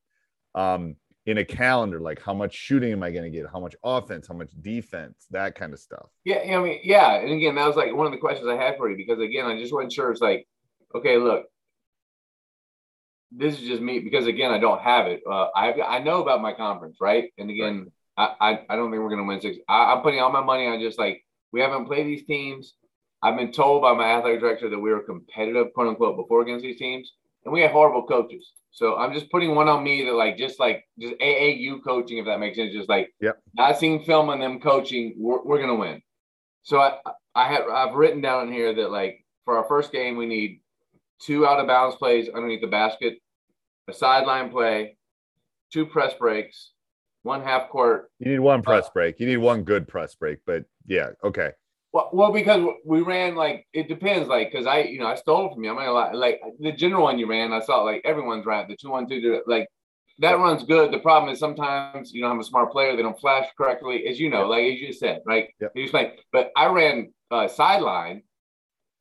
Um, 0.54 0.96
in 1.26 1.38
a 1.38 1.44
calendar, 1.44 2.00
like 2.00 2.22
how 2.22 2.32
much 2.32 2.54
shooting 2.54 2.92
am 2.92 3.02
I 3.02 3.10
going 3.10 3.30
to 3.30 3.30
get? 3.30 3.50
How 3.52 3.60
much 3.60 3.74
offense? 3.84 4.28
How 4.28 4.34
much 4.34 4.50
defense? 4.62 5.26
That 5.30 5.56
kind 5.56 5.74
of 5.74 5.78
stuff. 5.78 6.06
Yeah, 6.24 6.38
I 6.38 6.58
mean, 6.60 6.80
yeah. 6.84 7.16
And 7.16 7.32
again, 7.32 7.56
that 7.56 7.66
was 7.66 7.76
like 7.76 7.94
one 7.94 8.06
of 8.06 8.12
the 8.12 8.18
questions 8.18 8.48
I 8.48 8.54
had 8.54 8.78
for 8.78 8.88
you 8.88 8.96
because 8.96 9.20
again, 9.20 9.44
I 9.44 9.58
just 9.58 9.74
wasn't 9.74 9.92
sure. 9.92 10.10
It's 10.10 10.22
like, 10.22 10.48
okay, 10.94 11.18
look, 11.18 11.44
this 13.30 13.60
is 13.60 13.68
just 13.68 13.82
me 13.82 13.98
because 13.98 14.26
again, 14.26 14.52
I 14.52 14.58
don't 14.58 14.80
have 14.80 15.06
it. 15.06 15.20
Uh, 15.30 15.48
I 15.54 15.72
I 15.82 15.98
know 15.98 16.22
about 16.22 16.40
my 16.40 16.54
conference, 16.54 16.96
right? 16.98 17.30
And 17.36 17.50
again, 17.50 17.88
right. 18.16 18.30
I, 18.40 18.52
I, 18.52 18.60
I 18.70 18.76
don't 18.76 18.90
think 18.90 19.02
we're 19.02 19.10
going 19.10 19.20
to 19.20 19.28
win 19.28 19.42
six. 19.42 19.58
I, 19.68 19.92
I'm 19.92 20.02
putting 20.02 20.20
all 20.20 20.32
my 20.32 20.42
money 20.42 20.66
on 20.66 20.80
just 20.80 20.98
like 20.98 21.25
we 21.52 21.60
haven't 21.60 21.86
played 21.86 22.06
these 22.06 22.24
teams. 22.24 22.74
I've 23.22 23.36
been 23.36 23.52
told 23.52 23.82
by 23.82 23.94
my 23.94 24.04
athletic 24.04 24.40
director 24.40 24.68
that 24.68 24.78
we 24.78 24.90
were 24.90 25.00
competitive, 25.00 25.72
quote 25.74 25.88
unquote, 25.88 26.16
before 26.16 26.42
against 26.42 26.62
these 26.62 26.78
teams, 26.78 27.12
and 27.44 27.52
we 27.52 27.62
have 27.62 27.70
horrible 27.70 28.06
coaches. 28.06 28.52
So 28.70 28.96
I'm 28.96 29.14
just 29.14 29.30
putting 29.30 29.54
one 29.54 29.68
on 29.68 29.82
me 29.82 30.04
that 30.04 30.12
like 30.12 30.36
just 30.36 30.60
like 30.60 30.84
just 30.98 31.14
AAU 31.14 31.82
coaching, 31.82 32.18
if 32.18 32.26
that 32.26 32.40
makes 32.40 32.56
sense. 32.56 32.74
Just 32.74 32.90
like 32.90 33.12
yep. 33.20 33.38
not 33.54 33.78
seeing 33.78 34.02
film 34.02 34.28
on 34.28 34.38
them 34.38 34.60
coaching, 34.60 35.14
we're, 35.16 35.42
we're 35.42 35.60
gonna 35.60 35.74
win. 35.74 36.02
So 36.62 36.80
I 36.80 36.98
I 37.34 37.48
have 37.48 37.68
I've 37.68 37.94
written 37.94 38.20
down 38.20 38.48
in 38.48 38.52
here 38.52 38.74
that 38.74 38.90
like 38.90 39.24
for 39.46 39.56
our 39.56 39.64
first 39.64 39.92
game 39.92 40.16
we 40.16 40.26
need 40.26 40.60
two 41.20 41.46
out 41.46 41.58
of 41.58 41.66
bounds 41.66 41.96
plays 41.96 42.28
underneath 42.28 42.60
the 42.60 42.66
basket, 42.66 43.14
a 43.88 43.94
sideline 43.94 44.50
play, 44.50 44.98
two 45.72 45.86
press 45.86 46.12
breaks, 46.14 46.72
one 47.22 47.42
half 47.42 47.70
court. 47.70 48.10
You 48.18 48.32
need 48.32 48.40
one 48.40 48.62
press 48.62 48.86
uh, 48.86 48.90
break. 48.92 49.20
You 49.20 49.26
need 49.26 49.38
one 49.38 49.62
good 49.62 49.88
press 49.88 50.14
break, 50.14 50.40
but 50.46 50.64
yeah, 50.86 51.10
okay. 51.24 51.50
Well, 51.92 52.10
well, 52.12 52.32
because 52.32 52.62
we 52.84 53.00
ran 53.00 53.36
like 53.36 53.66
it 53.72 53.88
depends, 53.88 54.28
like 54.28 54.50
because 54.50 54.66
I, 54.66 54.80
you 54.80 54.98
know, 54.98 55.06
I 55.06 55.14
stole 55.14 55.52
from 55.52 55.64
you. 55.64 55.70
I'm 55.70 55.76
gonna 55.76 55.92
lie, 55.92 56.12
like 56.12 56.40
the 56.58 56.72
general 56.72 57.04
one 57.04 57.18
you 57.18 57.26
ran, 57.26 57.52
I 57.52 57.60
saw 57.60 57.82
like 57.82 58.02
everyone's 58.04 58.44
right. 58.44 58.68
The 58.68 58.76
two 58.76 58.90
one 58.90 59.08
two, 59.08 59.42
like 59.46 59.66
that 60.18 60.38
runs 60.38 60.64
good. 60.64 60.92
The 60.92 60.98
problem 60.98 61.32
is 61.32 61.38
sometimes 61.38 62.12
you 62.12 62.20
don't 62.20 62.32
have 62.32 62.40
a 62.40 62.44
smart 62.44 62.72
player; 62.72 62.96
they 62.96 63.02
don't 63.02 63.18
flash 63.18 63.46
correctly, 63.56 64.06
as 64.06 64.18
you 64.18 64.30
know, 64.30 64.46
like 64.46 64.64
as 64.64 64.80
you 64.80 64.92
said, 64.92 65.20
right? 65.26 65.48
Yep. 65.60 65.72
You 65.74 65.82
explained, 65.84 66.12
but 66.32 66.50
I 66.56 66.66
ran 66.66 67.12
uh, 67.30 67.48
sideline 67.48 68.22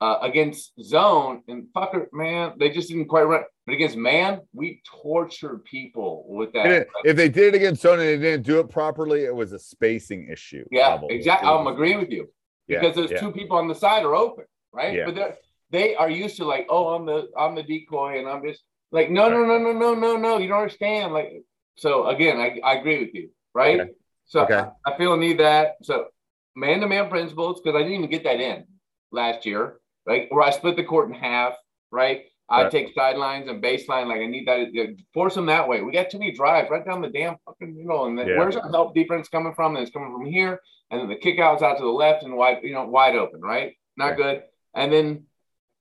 uh, 0.01 0.17
against 0.21 0.73
zone, 0.81 1.41
and 1.47 1.67
fucker, 1.75 2.07
man, 2.11 2.53
they 2.59 2.69
just 2.69 2.89
didn't 2.89 3.07
quite 3.07 3.23
run. 3.23 3.43
But 3.65 3.75
against 3.75 3.97
man, 3.97 4.41
we 4.53 4.81
tortured 5.01 5.63
people 5.63 6.25
with 6.27 6.53
that. 6.53 6.87
if 7.03 7.15
they 7.15 7.29
did 7.29 7.53
it 7.53 7.57
against 7.57 7.81
zone 7.81 7.99
and 7.99 8.07
they 8.07 8.17
didn't 8.17 8.45
do 8.45 8.59
it 8.59 8.69
properly, 8.69 9.23
it 9.23 9.33
was 9.33 9.53
a 9.53 9.59
spacing 9.59 10.29
issue. 10.31 10.65
Yeah, 10.71 10.89
probably. 10.89 11.15
exactly. 11.15 11.49
I'm 11.49 11.67
agree 11.67 11.95
with 11.95 12.09
you 12.09 12.29
because 12.67 12.95
there's 12.95 13.11
yeah. 13.11 13.19
two 13.19 13.31
people 13.31 13.57
on 13.57 13.67
the 13.67 13.75
side 13.75 14.03
are 14.03 14.15
open, 14.15 14.45
right? 14.73 14.93
Yeah. 14.93 15.05
But 15.05 15.39
they 15.71 15.95
are 15.95 16.09
used 16.09 16.37
to 16.37 16.45
like, 16.45 16.67
oh, 16.69 16.89
I'm 16.89 17.05
the 17.05 17.29
I'm 17.37 17.55
the 17.55 17.63
decoy, 17.63 18.19
and 18.19 18.27
I'm 18.27 18.43
just 18.43 18.63
like, 18.91 19.09
no, 19.09 19.29
no, 19.29 19.45
no, 19.45 19.57
no, 19.57 19.71
no, 19.73 19.95
no, 19.95 20.17
no. 20.17 20.37
You 20.37 20.47
don't 20.47 20.61
understand. 20.61 21.13
Like, 21.13 21.43
so 21.77 22.07
again, 22.07 22.37
I, 22.37 22.59
I 22.63 22.75
agree 22.75 22.99
with 22.99 23.13
you, 23.13 23.29
right? 23.53 23.79
Okay. 23.79 23.91
So 24.25 24.41
okay. 24.41 24.65
I, 24.85 24.91
I 24.91 24.97
feel 24.97 25.13
I 25.13 25.17
need 25.17 25.39
that. 25.39 25.75
So 25.83 26.07
man 26.55 26.81
to 26.81 26.87
man 26.87 27.09
principles 27.09 27.61
because 27.61 27.75
I 27.75 27.83
didn't 27.83 27.97
even 27.97 28.09
get 28.09 28.23
that 28.23 28.39
in 28.39 28.65
last 29.11 29.45
year, 29.45 29.79
right? 30.05 30.27
Where 30.29 30.43
I 30.43 30.51
split 30.51 30.75
the 30.75 30.83
court 30.83 31.09
in 31.09 31.15
half, 31.15 31.53
right? 31.91 32.23
I 32.47 32.69
take 32.69 32.93
sidelines 32.93 33.49
and 33.49 33.63
baseline. 33.63 34.07
Like 34.07 34.21
I 34.21 34.27
need 34.27 34.47
that. 34.47 34.95
Force 35.15 35.33
them 35.33 35.47
that 35.47 35.67
way. 35.67 35.81
We 35.81 35.91
got 35.91 36.11
too 36.11 36.19
many 36.19 36.31
drives 36.31 36.69
right 36.69 36.85
down 36.85 37.01
the 37.01 37.09
damn 37.09 37.37
fucking 37.45 37.75
you 37.75 37.85
know. 37.85 38.05
And 38.05 38.17
then 38.17 38.27
yeah. 38.27 38.37
where's 38.37 38.55
our 38.55 38.69
help 38.69 38.93
defense 38.93 39.27
coming 39.29 39.55
from? 39.55 39.75
And 39.75 39.81
it's 39.81 39.91
coming 39.91 40.11
from 40.11 40.25
here 40.25 40.59
and 40.91 41.01
then 41.01 41.09
the 41.09 41.15
kick 41.15 41.39
out's 41.39 41.63
out 41.63 41.77
to 41.77 41.83
the 41.83 41.89
left 41.89 42.23
and 42.23 42.35
wide, 42.35 42.59
you 42.63 42.73
know, 42.73 42.85
wide 42.85 43.15
open, 43.15 43.41
right? 43.41 43.73
Not 43.97 44.11
yeah. 44.11 44.15
good. 44.15 44.43
And 44.73 44.93
then 44.93 45.23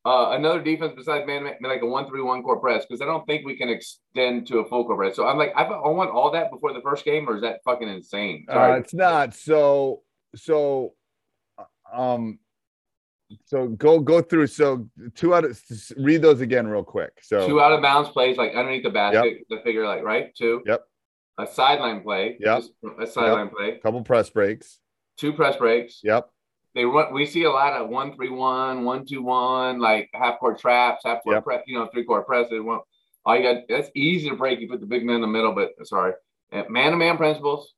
uh, 0.05 0.31
another 0.33 0.63
defense 0.63 0.93
besides 0.97 1.27
man, 1.27 1.45
man 1.45 1.57
like 1.63 1.83
a 1.83 1.87
one 1.87 2.07
three 2.09 2.23
one 2.23 2.43
core 2.43 2.61
press 2.61 2.85
because 2.87 3.01
I 3.01 3.07
don't 3.07 3.27
think 3.27 3.45
we 3.45 3.57
can 3.57 3.69
extend 3.69 4.47
to 4.49 4.59
a 4.59 4.69
full 4.69 4.85
core 4.85 4.97
press. 4.97 5.17
So 5.17 5.27
I'm 5.27 5.39
like, 5.39 5.53
I, 5.57 5.63
I 5.63 5.89
want 5.89 6.11
all 6.11 6.31
that 6.33 6.51
before 6.51 6.73
the 6.73 6.81
first 6.81 7.05
game, 7.05 7.29
or 7.29 7.37
is 7.37 7.43
that 7.43 7.61
fucking 7.65 7.89
insane? 7.89 8.47
Uh, 8.49 8.77
it's 8.79 8.95
not. 8.95 9.35
So 9.35 10.03
so 10.35 10.95
um 11.93 12.39
so 13.45 13.69
go 13.69 13.99
go 14.01 14.21
through. 14.21 14.47
So 14.49 14.89
two 15.15 15.35
out 15.35 15.45
of 15.45 15.61
read 15.97 16.23
those 16.23 16.41
again 16.41 16.67
real 16.67 16.85
quick. 16.85 17.13
So 17.23 17.47
two 17.47 17.61
out 17.61 17.73
of 17.73 17.83
bounds 17.83 18.11
plays 18.11 18.37
like 18.37 18.55
underneath 18.55 18.85
the 18.85 18.91
basket, 18.91 19.39
yep. 19.39 19.43
the 19.49 19.61
figure 19.65 19.87
like 19.87 20.03
right 20.03 20.35
two. 20.35 20.63
Yep. 20.67 20.85
A 21.39 21.47
sideline 21.47 22.03
play. 22.03 22.37
Yep. 22.39 22.63
A 23.01 23.07
sideline 23.07 23.47
yep. 23.47 23.55
play. 23.57 23.79
Couple 23.79 24.03
press 24.03 24.31
breaks 24.31 24.79
two 25.17 25.33
press 25.33 25.57
breaks. 25.57 26.01
Yep. 26.03 26.29
They 26.75 26.85
run. 26.85 27.13
We 27.13 27.27
see 27.27 27.45
a 27.45 27.51
lot 27.51 27.73
of 27.75 27.89
one 27.89 28.15
three 28.17 28.31
one, 28.31 28.85
one 28.85 29.07
two 29.07 29.23
one, 29.23 29.79
like 29.79 30.11
half 30.13 30.41
court 30.41 30.59
traps, 30.59 31.03
half 31.05 31.23
court 31.23 31.37
yep. 31.37 31.45
press. 31.45 31.63
You 31.67 31.79
know, 31.79 31.89
three 31.93 32.05
court 32.05 32.27
presses. 32.27 32.61
One. 32.63 32.81
All 33.25 33.37
you 33.37 33.43
got. 33.43 33.63
That's 33.69 33.91
easy 33.95 34.29
to 34.29 34.37
break. 34.37 34.61
You 34.61 34.69
put 34.69 34.81
the 34.81 34.87
big 34.87 35.05
man 35.05 35.17
in 35.17 35.23
the 35.23 35.29
middle, 35.29 35.53
but 35.53 35.71
sorry, 35.85 36.15
man 36.53 36.91
to 36.91 36.97
man 36.97 37.17
principles, 37.17 37.75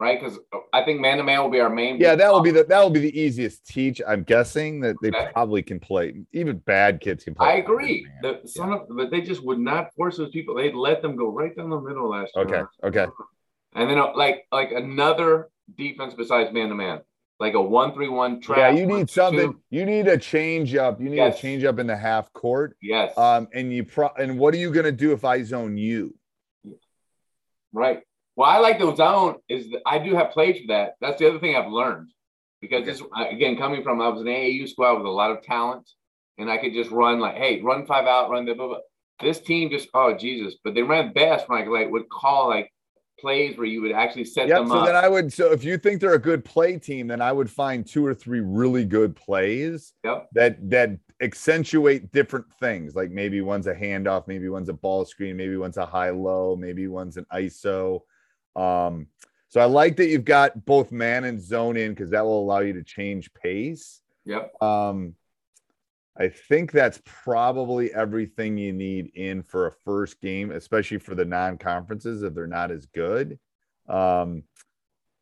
right? 0.00 0.20
Because 0.20 0.38
I 0.72 0.84
think 0.84 1.00
man 1.00 1.18
to 1.18 1.24
man 1.24 1.42
will 1.42 1.50
be 1.50 1.60
our 1.60 1.70
main. 1.70 1.98
Yeah, 1.98 2.14
that 2.14 2.32
will 2.32 2.40
be 2.40 2.50
the 2.50 2.64
that 2.64 2.82
will 2.82 2.90
be 2.90 3.00
the 3.00 3.18
easiest 3.18 3.66
teach. 3.66 4.00
I'm 4.06 4.22
guessing 4.22 4.80
that 4.80 4.96
they 5.02 5.08
okay. 5.08 5.28
probably 5.32 5.62
can 5.62 5.80
play. 5.80 6.14
Even 6.32 6.58
bad 6.58 7.00
kids 7.00 7.24
can 7.24 7.34
play. 7.34 7.48
I 7.48 7.52
agree. 7.54 8.06
The, 8.22 8.40
some 8.44 8.70
yeah. 8.70 8.76
of, 8.76 8.88
but 8.90 9.10
they 9.10 9.20
just 9.20 9.44
would 9.44 9.58
not 9.58 9.94
force 9.94 10.16
those 10.16 10.30
people. 10.30 10.54
They'd 10.54 10.74
let 10.74 11.02
them 11.02 11.16
go 11.16 11.28
right 11.32 11.54
down 11.56 11.70
the 11.70 11.80
middle 11.80 12.10
last 12.10 12.32
year. 12.34 12.44
Okay. 12.44 12.62
Okay. 12.84 13.06
And 13.74 13.90
then 13.90 13.98
like 14.14 14.46
like 14.52 14.72
another 14.72 15.48
defense 15.76 16.14
besides 16.14 16.52
man 16.52 16.68
to 16.68 16.74
man, 16.74 17.00
like 17.40 17.54
a 17.54 17.62
one 17.62 17.92
three 17.92 18.08
one 18.08 18.40
trap. 18.40 18.58
Yeah, 18.58 18.70
you 18.70 18.86
need 18.86 19.10
something. 19.10 19.52
Two. 19.52 19.60
You 19.70 19.84
need 19.84 20.06
a 20.06 20.18
change 20.18 20.74
up. 20.74 21.00
You 21.00 21.08
need 21.08 21.16
yes. 21.16 21.38
a 21.38 21.40
change 21.40 21.64
up 21.64 21.78
in 21.78 21.86
the 21.86 21.96
half 21.96 22.32
court. 22.32 22.76
Yes. 22.82 23.16
Um, 23.18 23.48
and 23.52 23.72
you 23.72 23.84
pro 23.84 24.10
and 24.18 24.38
what 24.38 24.54
are 24.54 24.58
you 24.58 24.72
gonna 24.72 24.92
do 24.92 25.12
if 25.12 25.24
I 25.24 25.42
zone 25.42 25.76
you? 25.76 26.14
Right. 27.72 28.02
Well, 28.36 28.50
I 28.50 28.58
like 28.58 28.78
the 28.78 28.94
zone 28.94 29.36
is 29.48 29.66
I 29.86 29.98
do 29.98 30.14
have 30.16 30.30
plays 30.30 30.60
for 30.60 30.68
that. 30.68 30.94
That's 31.00 31.18
the 31.18 31.28
other 31.28 31.38
thing 31.38 31.56
I've 31.56 31.70
learned 31.70 32.10
because 32.60 32.84
this 32.84 33.02
again 33.16 33.56
coming 33.56 33.82
from 33.82 34.00
I 34.00 34.08
was 34.08 34.20
an 34.20 34.26
AAU 34.26 34.68
squad 34.68 34.94
with 34.94 35.06
a 35.06 35.10
lot 35.10 35.30
of 35.30 35.42
talent, 35.42 35.88
and 36.38 36.50
I 36.50 36.58
could 36.58 36.72
just 36.72 36.90
run 36.90 37.20
like, 37.20 37.36
hey, 37.36 37.60
run 37.60 37.86
five 37.86 38.06
out, 38.06 38.30
run 38.30 38.44
the 38.44 38.54
blah, 38.54 38.68
blah. 38.68 38.78
This 39.20 39.40
team 39.40 39.70
just 39.70 39.88
oh 39.94 40.16
Jesus, 40.16 40.56
but 40.64 40.74
they 40.74 40.82
ran 40.82 41.12
best 41.12 41.48
when 41.48 41.62
I 41.62 41.66
like 41.66 41.90
would 41.90 42.08
call 42.08 42.48
like 42.48 42.70
plays 43.20 43.56
where 43.56 43.66
you 43.66 43.80
would 43.80 43.92
actually 43.92 44.24
set 44.24 44.48
yep, 44.48 44.58
them 44.58 44.68
so 44.68 44.78
up. 44.78 44.86
So 44.86 44.92
then 44.92 45.04
I 45.04 45.08
would 45.08 45.32
so 45.32 45.52
if 45.52 45.62
you 45.62 45.78
think 45.78 46.00
they're 46.00 46.14
a 46.14 46.18
good 46.18 46.44
play 46.44 46.78
team, 46.78 47.06
then 47.06 47.20
I 47.20 47.30
would 47.30 47.50
find 47.50 47.86
two 47.86 48.04
or 48.04 48.14
three 48.14 48.40
really 48.40 48.84
good 48.84 49.14
plays 49.14 49.92
yep. 50.02 50.28
that 50.32 50.70
that 50.70 50.98
accentuate 51.22 52.10
different 52.12 52.46
things. 52.60 52.94
Like 52.94 53.10
maybe 53.10 53.40
one's 53.40 53.66
a 53.66 53.74
handoff, 53.74 54.26
maybe 54.26 54.48
one's 54.48 54.68
a 54.68 54.74
ball 54.74 55.04
screen, 55.04 55.36
maybe 55.36 55.56
one's 55.56 55.76
a 55.76 55.86
high 55.86 56.10
low, 56.10 56.56
maybe 56.56 56.88
one's 56.88 57.16
an 57.16 57.26
ISO. 57.32 58.00
Um, 58.56 59.08
so 59.48 59.60
I 59.60 59.66
like 59.66 59.96
that 59.96 60.08
you've 60.08 60.24
got 60.24 60.64
both 60.64 60.90
man 60.90 61.24
and 61.24 61.40
zone 61.40 61.76
in 61.76 61.92
because 61.92 62.10
that 62.10 62.24
will 62.24 62.42
allow 62.42 62.58
you 62.58 62.72
to 62.72 62.82
change 62.82 63.32
pace. 63.34 64.00
Yep. 64.24 64.60
Um, 64.62 65.14
I 66.16 66.28
think 66.28 66.72
that's 66.72 67.00
probably 67.04 67.92
everything 67.92 68.56
you 68.56 68.72
need 68.72 69.12
in 69.14 69.42
for 69.42 69.66
a 69.66 69.72
first 69.84 70.20
game, 70.20 70.50
especially 70.52 70.98
for 70.98 71.14
the 71.14 71.24
non-conferences 71.24 72.22
if 72.22 72.34
they're 72.34 72.46
not 72.46 72.70
as 72.70 72.86
good. 72.86 73.38
Um, 73.88 74.44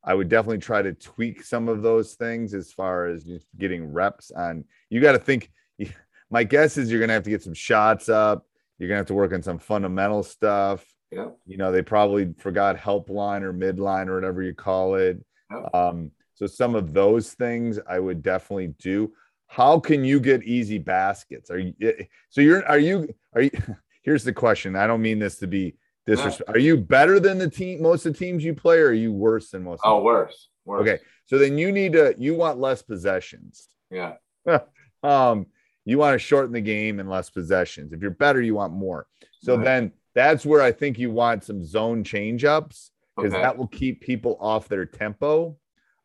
I 0.05 0.15
would 0.15 0.29
definitely 0.29 0.59
try 0.59 0.83
to 0.83 0.93
tweak 0.93 1.45
some 1.45 1.69
of 1.69 1.83
those 1.83 2.15
things 2.15 2.55
as 2.55 2.73
far 2.73 3.07
as 3.07 3.25
just 3.25 3.47
getting 3.57 3.93
reps 3.93 4.31
on. 4.31 4.65
You 4.91 5.01
got 5.01 5.13
to 5.13 5.19
think. 5.19 5.51
My 6.31 6.45
guess 6.45 6.79
is 6.79 6.91
you're 6.91 7.01
going 7.01 7.09
to 7.09 7.15
have 7.15 7.25
to 7.25 7.31
get 7.31 7.43
some 7.43 7.53
shots 7.53 8.09
up. 8.09 8.47
You're 8.79 8.89
going 8.89 8.97
to 8.97 9.01
have 9.01 9.07
to 9.09 9.15
work 9.15 9.35
on 9.35 9.43
some 9.43 9.59
fundamental 9.59 10.23
stuff. 10.23 10.83
Yeah. 11.13 11.29
You 11.47 11.59
know, 11.59 11.71
they 11.71 11.83
probably 11.83 12.35
forgot 12.39 12.77
helpline 12.77 13.43
or 13.43 13.53
midline 13.53 14.09
or 14.09 14.15
whatever 14.15 14.43
you 14.43 14.55
call 14.55 14.95
it. 14.95 15.23
Yeah. 15.51 15.67
Um, 15.75 16.11
so 16.35 16.47
some 16.47 16.75
of 16.75 16.93
those 16.95 17.35
things 17.35 17.79
I 17.89 17.99
would 17.99 18.23
definitely 18.23 18.69
do. 18.79 19.13
How 19.47 19.79
can 19.79 20.03
you 20.05 20.19
get 20.19 20.43
easy 20.45 20.79
baskets? 20.79 21.51
Are 21.51 21.59
you 21.59 21.75
eh, 21.83 22.05
so 22.31 22.41
you're 22.41 22.67
are 22.67 22.79
you 22.79 23.15
are 23.35 23.43
you 23.43 23.51
here's 24.03 24.25
the 24.25 24.33
question. 24.33 24.75
I 24.75 24.87
don't 24.87 25.03
mean 25.03 25.19
this 25.19 25.37
to 25.41 25.47
be 25.47 25.75
disrespectful. 26.07 26.55
Are 26.55 26.59
you 26.59 26.79
better 26.79 27.21
than 27.21 27.37
the 27.37 27.51
team 27.51 27.83
most 27.83 28.07
of 28.07 28.15
the 28.15 28.19
teams 28.19 28.43
you 28.43 28.55
play, 28.55 28.79
or 28.79 28.87
are 28.89 28.93
you 28.95 29.13
worse 29.13 29.51
than 29.51 29.63
most 29.63 29.83
Oh, 29.85 30.03
worse. 30.03 30.49
worse. 30.65 30.81
Okay. 30.89 30.99
So 31.27 31.37
then 31.37 31.59
you 31.59 31.71
need 31.71 31.93
to 31.93 32.15
you 32.19 32.35
want 32.35 32.59
less 32.59 32.81
possessions. 32.81 33.69
Yeah. 33.91 34.15
um, 35.03 35.47
you 35.85 35.99
want 35.99 36.15
to 36.15 36.19
shorten 36.19 36.53
the 36.53 36.61
game 36.63 36.99
and 36.99 37.11
less 37.11 37.29
possessions. 37.29 37.93
If 37.93 38.01
you're 38.01 38.11
better, 38.11 38.41
you 38.41 38.55
want 38.55 38.73
more. 38.73 39.07
So 39.43 39.57
Right. 39.57 39.65
then 39.65 39.93
that's 40.15 40.45
where 40.45 40.63
I 40.63 40.73
think 40.73 40.99
you 40.99 41.11
want 41.11 41.45
some 41.45 41.65
zone 41.65 42.05
change 42.05 42.45
ups 42.45 42.91
because 43.17 43.33
Okay. 43.33 43.43
that 43.43 43.57
will 43.57 43.69
keep 43.69 44.01
people 44.01 44.37
off 44.41 44.69
their 44.69 44.87
tempo. 44.87 45.57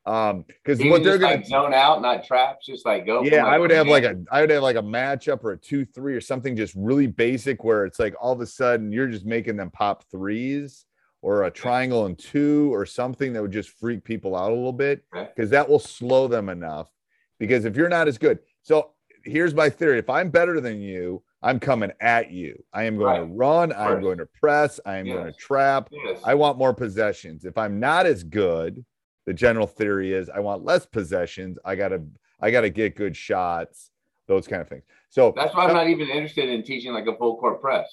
Um, 0.05 0.45
because 0.47 0.79
what 0.85 1.03
they're 1.03 1.17
gonna 1.17 1.35
like 1.35 1.45
zone 1.45 1.73
out, 1.73 2.01
not 2.01 2.23
traps, 2.23 2.65
just 2.65 2.85
like 2.85 3.05
go. 3.05 3.23
yeah, 3.23 3.45
I 3.45 3.59
would 3.59 3.71
have 3.71 3.87
like 3.87 4.05
a 4.05 4.15
I 4.31 4.39
would 4.39 4.49
have 4.51 4.63
like 4.63 4.77
a 4.77 4.81
matchup 4.81 5.43
or 5.43 5.51
a 5.51 5.57
two 5.57 5.83
three 5.83 6.15
or 6.15 6.21
something 6.21 6.55
just 6.55 6.73
really 6.77 7.07
basic 7.07 7.65
where 7.65 7.83
it's 7.85 7.99
like 7.99 8.15
all 8.21 8.31
of 8.31 8.39
a 8.39 8.45
sudden 8.45 8.89
you're 8.93 9.07
just 9.07 9.25
making 9.25 9.57
them 9.57 9.69
pop 9.69 10.05
threes 10.09 10.85
or 11.21 11.43
a 11.43 11.51
triangle 11.51 12.05
and 12.05 12.17
two 12.17 12.73
or 12.73 12.85
something 12.85 13.33
that 13.33 13.41
would 13.41 13.51
just 13.51 13.71
freak 13.71 14.05
people 14.05 14.33
out 14.33 14.49
a 14.49 14.53
little 14.53 14.71
bit 14.71 15.03
because 15.35 15.49
that 15.49 15.67
will 15.67 15.79
slow 15.79 16.25
them 16.29 16.47
enough. 16.47 16.89
Because 17.37 17.65
if 17.65 17.75
you're 17.75 17.89
not 17.89 18.07
as 18.07 18.17
good, 18.17 18.39
so 18.61 18.91
here's 19.25 19.53
my 19.53 19.69
theory: 19.69 19.99
if 19.99 20.09
I'm 20.09 20.29
better 20.29 20.61
than 20.61 20.79
you, 20.79 21.21
I'm 21.41 21.59
coming 21.59 21.91
at 21.99 22.31
you. 22.31 22.63
I 22.73 22.83
am 22.85 22.97
going 22.97 23.15
to 23.15 23.21
Right. 23.25 23.31
run. 23.35 23.71
I 23.71 23.91
am 23.91 24.01
going 24.01 24.17
to 24.17 24.25
press. 24.25 24.79
I 24.85 24.97
am 24.97 25.05
going 25.05 25.25
to 25.25 25.31
trap. 25.33 25.89
Yes. 25.91 26.19
I 26.23 26.33
want 26.33 26.57
more 26.57 26.73
possessions. 26.73 27.45
If 27.45 27.57
I'm 27.57 27.79
not 27.79 28.05
as 28.05 28.23
good, 28.23 28.83
the 29.25 29.33
general 29.33 29.67
theory 29.67 30.13
is 30.13 30.29
I 30.29 30.39
want 30.39 30.63
less 30.63 30.85
possessions. 30.85 31.57
I 31.65 31.75
gotta 31.75 32.01
I 32.39 32.49
gotta 32.51 32.69
get 32.69 32.95
good 32.95 33.15
shots, 33.15 33.91
those 34.27 34.47
kind 34.47 34.61
of 34.61 34.69
things. 34.69 34.83
So 35.09 35.33
That's 35.35 35.53
why 35.55 35.65
I'm 35.65 35.73
not 35.73 35.87
even 35.89 36.07
interested 36.07 36.49
in 36.49 36.63
teaching 36.63 36.93
like 36.93 37.07
a 37.07 37.15
full 37.17 37.37
court 37.37 37.59
press. 37.61 37.87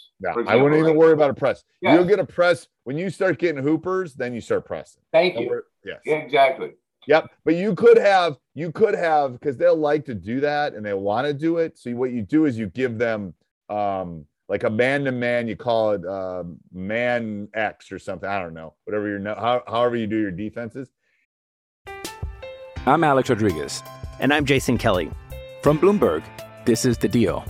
I 0.46 0.54
wouldn't 0.56 0.74
even 0.74 0.90
like- 0.90 0.96
worry 0.96 1.12
about 1.12 1.30
a 1.30 1.34
press. 1.34 1.64
Yes. 1.80 1.94
You'll 1.94 2.04
get 2.08 2.18
a 2.20 2.24
press 2.24 2.68
when 2.84 2.96
you 2.98 3.10
start 3.10 3.38
getting 3.38 3.62
hoopers, 3.62 4.14
then 4.14 4.32
you 4.34 4.40
start 4.40 4.64
pressing. 4.64 5.02
Thank 5.12 5.34
Don't 5.34 5.42
you. 5.44 5.48
worry- 5.50 5.62
Yes. 5.84 6.00
Yeah, 6.06 6.14
exactly. 6.16 6.72
Yep. 7.06 7.30
But 7.44 7.54
you 7.54 7.74
could 7.74 7.98
have, 7.98 8.36
you 8.54 8.72
could 8.72 8.94
have, 8.94 9.32
because 9.32 9.56
they'll 9.56 9.76
like 9.76 10.04
to 10.06 10.14
do 10.14 10.40
that 10.40 10.74
and 10.74 10.84
they 10.84 10.94
want 10.94 11.26
to 11.26 11.34
do 11.34 11.58
it. 11.58 11.78
So 11.78 11.90
what 11.92 12.12
you 12.12 12.22
do 12.22 12.46
is 12.46 12.58
you 12.58 12.66
give 12.66 12.98
them 12.98 13.34
um 13.68 14.26
like 14.48 14.64
a 14.64 14.70
man 14.70 15.04
to 15.04 15.12
man, 15.12 15.48
you 15.48 15.56
call 15.56 15.92
it 15.92 16.04
uh, 16.04 16.44
man 16.72 17.48
X 17.54 17.90
or 17.90 17.98
something. 17.98 18.28
I 18.28 18.40
don't 18.40 18.54
know, 18.54 18.74
whatever 18.84 19.08
your 19.08 19.18
no, 19.18 19.34
how, 19.34 19.62
however 19.66 19.96
you 19.96 20.06
do 20.06 20.20
your 20.20 20.30
defenses. 20.30 20.90
I'm 22.86 23.02
Alex 23.02 23.30
Rodriguez. 23.30 23.82
And 24.20 24.32
I'm 24.32 24.44
Jason 24.44 24.76
Kelly. 24.78 25.10
From 25.62 25.78
Bloomberg, 25.78 26.22
this 26.66 26.84
is 26.84 26.98
The 26.98 27.08
Deal. 27.08 27.44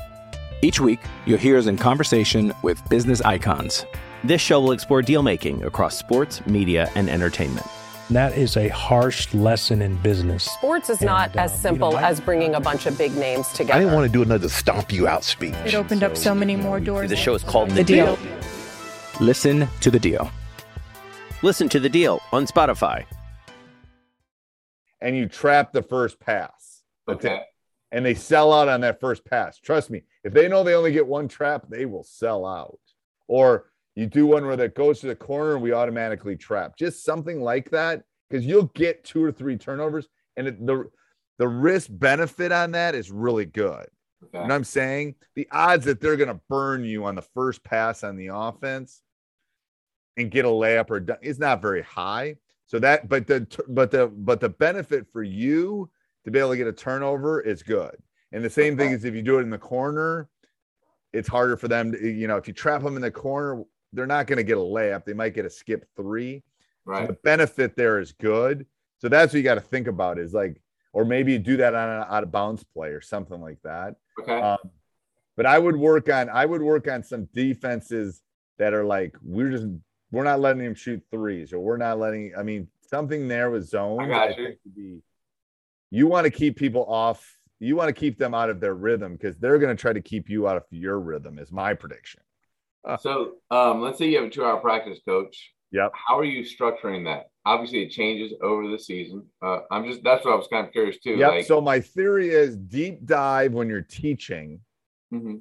Each 0.62 0.80
week, 0.80 1.00
you'll 1.26 1.38
hear 1.38 1.58
us 1.58 1.66
in 1.66 1.76
conversation 1.76 2.52
with 2.62 2.80
business 2.88 3.20
icons. 3.20 3.84
This 4.22 4.40
show 4.40 4.60
will 4.60 4.72
explore 4.72 5.02
deal 5.02 5.22
making 5.22 5.64
across 5.64 5.98
sports, 5.98 6.46
media, 6.46 6.90
and 6.94 7.10
entertainment. 7.10 7.66
And 8.08 8.16
that 8.16 8.36
is 8.36 8.56
a 8.56 8.68
harsh 8.68 9.32
lesson 9.32 9.80
in 9.80 9.96
business. 9.96 10.44
Sports 10.44 10.90
is 10.90 10.98
And, 10.98 11.06
not 11.06 11.34
as 11.36 11.52
um, 11.52 11.56
you 11.56 11.62
simple 11.62 11.90
know, 11.92 11.96
I- 11.98 12.08
as 12.10 12.20
bringing 12.20 12.54
a 12.54 12.60
bunch 12.60 12.86
of 12.86 12.98
big 12.98 13.14
names 13.16 13.48
together. 13.52 13.74
I 13.74 13.78
didn't 13.80 13.94
want 13.94 14.06
to 14.06 14.12
do 14.12 14.22
another 14.22 14.48
stomp 14.48 14.92
you 14.92 15.08
out 15.08 15.24
speech. 15.24 15.54
It 15.64 15.74
opened 15.74 16.02
up 16.02 16.16
so 16.16 16.34
many 16.34 16.54
more 16.56 16.80
doors. 16.80 17.08
The 17.08 17.16
show 17.16 17.34
is 17.34 17.42
called 17.42 17.70
The 17.70 17.76
The 17.76 17.84
Deal. 17.84 18.16
Deal. 18.16 18.38
Listen 19.20 19.68
to 19.80 19.90
The 19.90 19.98
Deal. 19.98 20.30
Listen 21.42 21.68
to 21.70 21.80
The 21.80 21.88
Deal 21.88 22.20
on 22.32 22.46
Spotify. 22.46 23.04
and 25.00 25.14
you 25.16 25.28
trap 25.28 25.72
the 25.72 25.82
first 25.82 26.18
pass. 26.18 26.82
Okay. 27.06 27.40
And 27.92 28.04
they 28.06 28.14
sell 28.14 28.52
out 28.54 28.68
on 28.68 28.80
that 28.80 29.00
first 29.00 29.22
pass. 29.26 29.58
Trust 29.58 29.90
me, 29.90 30.02
if 30.24 30.32
they 30.32 30.48
know 30.48 30.64
they 30.64 30.74
only 30.74 30.92
get 30.92 31.06
one 31.06 31.28
trap, 31.28 31.64
they 31.68 31.84
will 31.84 32.04
sell 32.04 32.46
out. 32.46 32.78
Or 33.28 33.66
you 33.94 34.06
do 34.06 34.26
one 34.26 34.44
where 34.46 34.56
that 34.56 34.74
goes 34.74 35.00
to 35.00 35.06
the 35.06 35.14
corner 35.14 35.54
and 35.54 35.62
we 35.62 35.72
automatically 35.72 36.36
trap. 36.36 36.76
Just 36.76 37.04
something 37.04 37.40
like 37.40 37.70
that, 37.70 38.02
because 38.28 38.44
you'll 38.44 38.70
get 38.74 39.04
two 39.04 39.22
or 39.22 39.32
three 39.32 39.56
turnovers, 39.56 40.08
and 40.36 40.48
it, 40.48 40.66
the 40.66 40.90
the 41.38 41.48
risk 41.48 41.88
benefit 41.90 42.52
on 42.52 42.72
that 42.72 42.94
is 42.94 43.10
really 43.10 43.46
good. 43.46 43.86
You 44.32 44.38
know 44.38 44.42
what 44.42 44.52
I'm 44.52 44.64
saying? 44.64 45.16
The 45.34 45.48
odds 45.50 45.84
that 45.84 46.00
they're 46.00 46.16
going 46.16 46.28
to 46.28 46.40
burn 46.48 46.84
you 46.84 47.04
on 47.04 47.14
the 47.14 47.22
first 47.22 47.62
pass 47.62 48.02
on 48.02 48.16
the 48.16 48.30
offense 48.32 49.02
and 50.16 50.30
get 50.30 50.44
a 50.44 50.48
layup 50.48 50.90
or 50.90 51.00
dunk 51.00 51.20
is 51.22 51.38
not 51.38 51.60
very 51.60 51.82
high. 51.82 52.36
So 52.66 52.78
that, 52.78 53.08
but 53.08 53.26
the 53.26 53.46
but 53.68 53.90
the 53.90 54.06
but 54.08 54.40
the 54.40 54.48
benefit 54.48 55.06
for 55.12 55.22
you 55.22 55.90
to 56.24 56.30
be 56.30 56.38
able 56.38 56.50
to 56.50 56.56
get 56.56 56.66
a 56.66 56.72
turnover 56.72 57.40
is 57.40 57.62
good. 57.62 57.94
And 58.32 58.42
the 58.42 58.50
same 58.50 58.76
thing 58.76 58.92
is 58.92 59.04
if 59.04 59.14
you 59.14 59.22
do 59.22 59.38
it 59.38 59.42
in 59.42 59.50
the 59.50 59.58
corner, 59.58 60.28
it's 61.12 61.28
harder 61.28 61.56
for 61.56 61.68
them 61.68 61.92
to, 61.92 62.10
you 62.10 62.26
know, 62.26 62.36
if 62.36 62.48
you 62.48 62.54
trap 62.54 62.82
them 62.82 62.96
in 62.96 63.02
the 63.02 63.10
corner, 63.10 63.62
they're 63.94 64.06
not 64.06 64.26
going 64.26 64.36
to 64.38 64.44
get 64.44 64.58
a 64.58 64.60
layup. 64.60 65.04
They 65.04 65.14
might 65.14 65.34
get 65.34 65.46
a 65.46 65.50
skip 65.50 65.86
three. 65.96 66.42
Right. 66.86 67.08
the 67.08 67.14
benefit 67.14 67.76
there 67.76 67.98
is 67.98 68.12
good. 68.12 68.66
So 68.98 69.08
that's 69.08 69.32
what 69.32 69.38
you 69.38 69.42
got 69.42 69.54
to 69.54 69.60
think 69.62 69.86
about 69.86 70.18
is 70.18 70.34
like, 70.34 70.60
or 70.92 71.04
maybe 71.04 71.32
you 71.32 71.38
do 71.38 71.56
that 71.56 71.74
on 71.74 71.88
an 71.88 72.06
out 72.08 72.22
of 72.22 72.30
bounds 72.30 72.62
play 72.62 72.90
or 72.90 73.00
something 73.00 73.40
like 73.40 73.58
that. 73.62 73.96
Okay. 74.20 74.38
Um, 74.38 74.58
but 75.36 75.46
I 75.46 75.58
would 75.58 75.76
work 75.76 76.08
on 76.08 76.28
I 76.28 76.46
would 76.46 76.62
work 76.62 76.88
on 76.88 77.02
some 77.02 77.28
defenses 77.34 78.22
that 78.58 78.72
are 78.72 78.84
like 78.84 79.16
we're 79.22 79.50
just 79.50 79.66
we're 80.12 80.24
not 80.24 80.40
letting 80.40 80.62
him 80.62 80.74
shoot 80.74 81.02
threes 81.10 81.52
or 81.52 81.58
we're 81.58 81.76
not 81.76 81.98
letting 81.98 82.32
I 82.38 82.42
mean 82.42 82.68
something 82.88 83.28
there 83.28 83.50
with 83.50 83.66
zone. 83.66 84.00
I 84.00 84.08
got 84.08 84.38
you. 84.38 84.46
think 84.46 84.58
be- 84.76 85.02
you 85.90 86.06
want 86.06 86.24
to 86.24 86.30
keep 86.30 86.56
people 86.56 86.84
off. 86.86 87.38
You 87.60 87.76
want 87.76 87.88
to 87.88 87.92
keep 87.92 88.18
them 88.18 88.34
out 88.34 88.50
of 88.50 88.60
their 88.60 88.74
rhythm 88.74 89.14
because 89.14 89.36
they're 89.38 89.58
going 89.58 89.74
to 89.74 89.80
try 89.80 89.92
to 89.92 90.00
keep 90.00 90.28
you 90.28 90.46
out 90.46 90.56
of 90.56 90.64
your 90.70 91.00
rhythm. 91.00 91.38
Is 91.38 91.50
my 91.50 91.74
prediction. 91.74 92.20
So 93.00 93.36
um, 93.50 93.80
let's 93.80 93.98
say 93.98 94.08
you 94.08 94.16
have 94.18 94.26
a 94.26 94.30
two 94.30 94.44
hour 94.44 94.58
practice 94.60 95.00
coach. 95.06 95.52
Yep. 95.72 95.92
How 95.94 96.18
are 96.18 96.24
you 96.24 96.42
structuring 96.44 97.04
that? 97.06 97.26
Obviously, 97.46 97.82
it 97.82 97.90
changes 97.90 98.32
over 98.42 98.68
the 98.68 98.78
season. 98.78 99.26
Uh, 99.42 99.60
I'm 99.70 99.86
just 99.86 100.02
that's 100.04 100.24
what 100.24 100.32
I 100.34 100.36
was 100.36 100.46
kind 100.48 100.66
of 100.66 100.72
curious 100.72 100.98
too. 101.00 101.16
Yep. 101.16 101.30
Like, 101.30 101.44
so 101.46 101.60
my 101.60 101.80
theory 101.80 102.28
is 102.30 102.56
deep 102.56 103.04
dive 103.06 103.52
when 103.52 103.68
you're 103.68 103.80
teaching, 103.82 104.60
Mhm. 105.12 105.40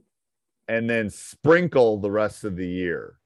and 0.68 0.90
then 0.90 1.10
sprinkle 1.10 1.98
the 2.00 2.10
rest 2.12 2.44
of 2.46 2.56
the 2.56 2.68
year. 2.68 3.20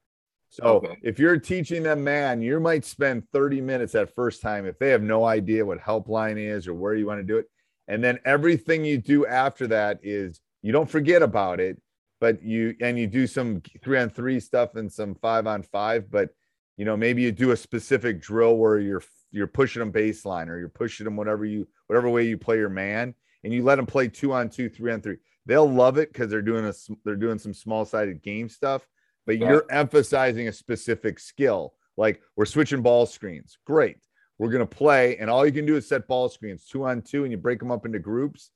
So 0.50 0.64
Okay. 0.76 0.96
if 1.02 1.18
you're 1.18 1.38
teaching 1.38 1.82
them 1.82 2.02
man, 2.04 2.42
you 2.42 2.58
might 2.60 2.84
spend 2.84 3.28
30 3.32 3.60
minutes 3.60 3.92
that 3.92 4.14
first 4.14 4.42
time 4.42 4.66
if 4.66 4.78
they 4.78 4.90
have 4.90 5.02
no 5.02 5.24
idea 5.24 5.64
what 5.64 5.78
helpline 5.78 6.38
is 6.38 6.66
or 6.66 6.74
where 6.74 6.94
you 6.94 7.06
want 7.06 7.20
to 7.20 7.24
do 7.26 7.38
it. 7.38 7.46
And 7.86 8.02
then 8.02 8.18
everything 8.24 8.84
you 8.84 8.98
do 8.98 9.26
after 9.26 9.66
that 9.68 10.00
is 10.02 10.40
you 10.62 10.72
don't 10.72 10.90
forget 10.90 11.22
about 11.22 11.60
it, 11.60 11.80
but 12.20 12.42
you 12.42 12.74
and 12.80 12.98
you 12.98 13.06
do 13.06 13.26
some 13.26 13.62
three 13.82 13.98
on 13.98 14.10
three 14.10 14.40
stuff 14.40 14.74
and 14.74 14.92
some 14.92 15.14
five 15.14 15.46
on 15.46 15.62
five, 15.62 16.10
but 16.10 16.30
you 16.76 16.84
know, 16.84 16.96
maybe 16.96 17.22
you 17.22 17.32
do 17.32 17.50
a 17.50 17.56
specific 17.56 18.20
drill 18.20 18.56
where 18.56 18.78
you're 18.78 19.02
you're 19.30 19.46
pushing 19.46 19.80
them 19.80 19.92
baseline 19.92 20.48
or 20.48 20.58
you're 20.58 20.68
pushing 20.68 21.04
them 21.04 21.16
whatever 21.16 21.44
you 21.44 21.66
whatever 21.86 22.08
way 22.08 22.24
you 22.24 22.38
play 22.38 22.56
your 22.56 22.68
man 22.68 23.14
and 23.44 23.52
you 23.52 23.62
let 23.62 23.76
them 23.76 23.86
play 23.86 24.08
two 24.08 24.32
on 24.32 24.48
two, 24.48 24.68
three 24.68 24.92
on 24.92 25.00
three. 25.00 25.16
They'll 25.46 25.70
love 25.70 25.98
it 25.98 26.12
because 26.12 26.30
they're 26.30 26.42
doing 26.42 26.64
a 26.66 26.72
they're 27.04 27.16
doing 27.16 27.38
some 27.38 27.54
small 27.54 27.84
sided 27.84 28.22
game 28.22 28.48
stuff, 28.48 28.86
but 29.26 29.38
Yeah. 29.38 29.48
you're 29.50 29.66
emphasizing 29.70 30.48
a 30.48 30.52
specific 30.52 31.18
skill. 31.18 31.74
Like 31.96 32.20
we're 32.36 32.44
switching 32.46 32.82
ball 32.82 33.06
screens. 33.06 33.58
Great. 33.64 33.96
We're 34.38 34.50
gonna 34.50 34.66
play, 34.66 35.16
and 35.16 35.28
all 35.28 35.44
you 35.44 35.52
can 35.52 35.66
do 35.66 35.76
is 35.76 35.88
set 35.88 36.06
ball 36.06 36.28
screens 36.28 36.64
two 36.64 36.84
on 36.84 37.02
two, 37.02 37.24
and 37.24 37.32
you 37.32 37.38
break 37.38 37.58
them 37.58 37.72
up 37.72 37.86
into 37.86 37.98
groups, 37.98 38.50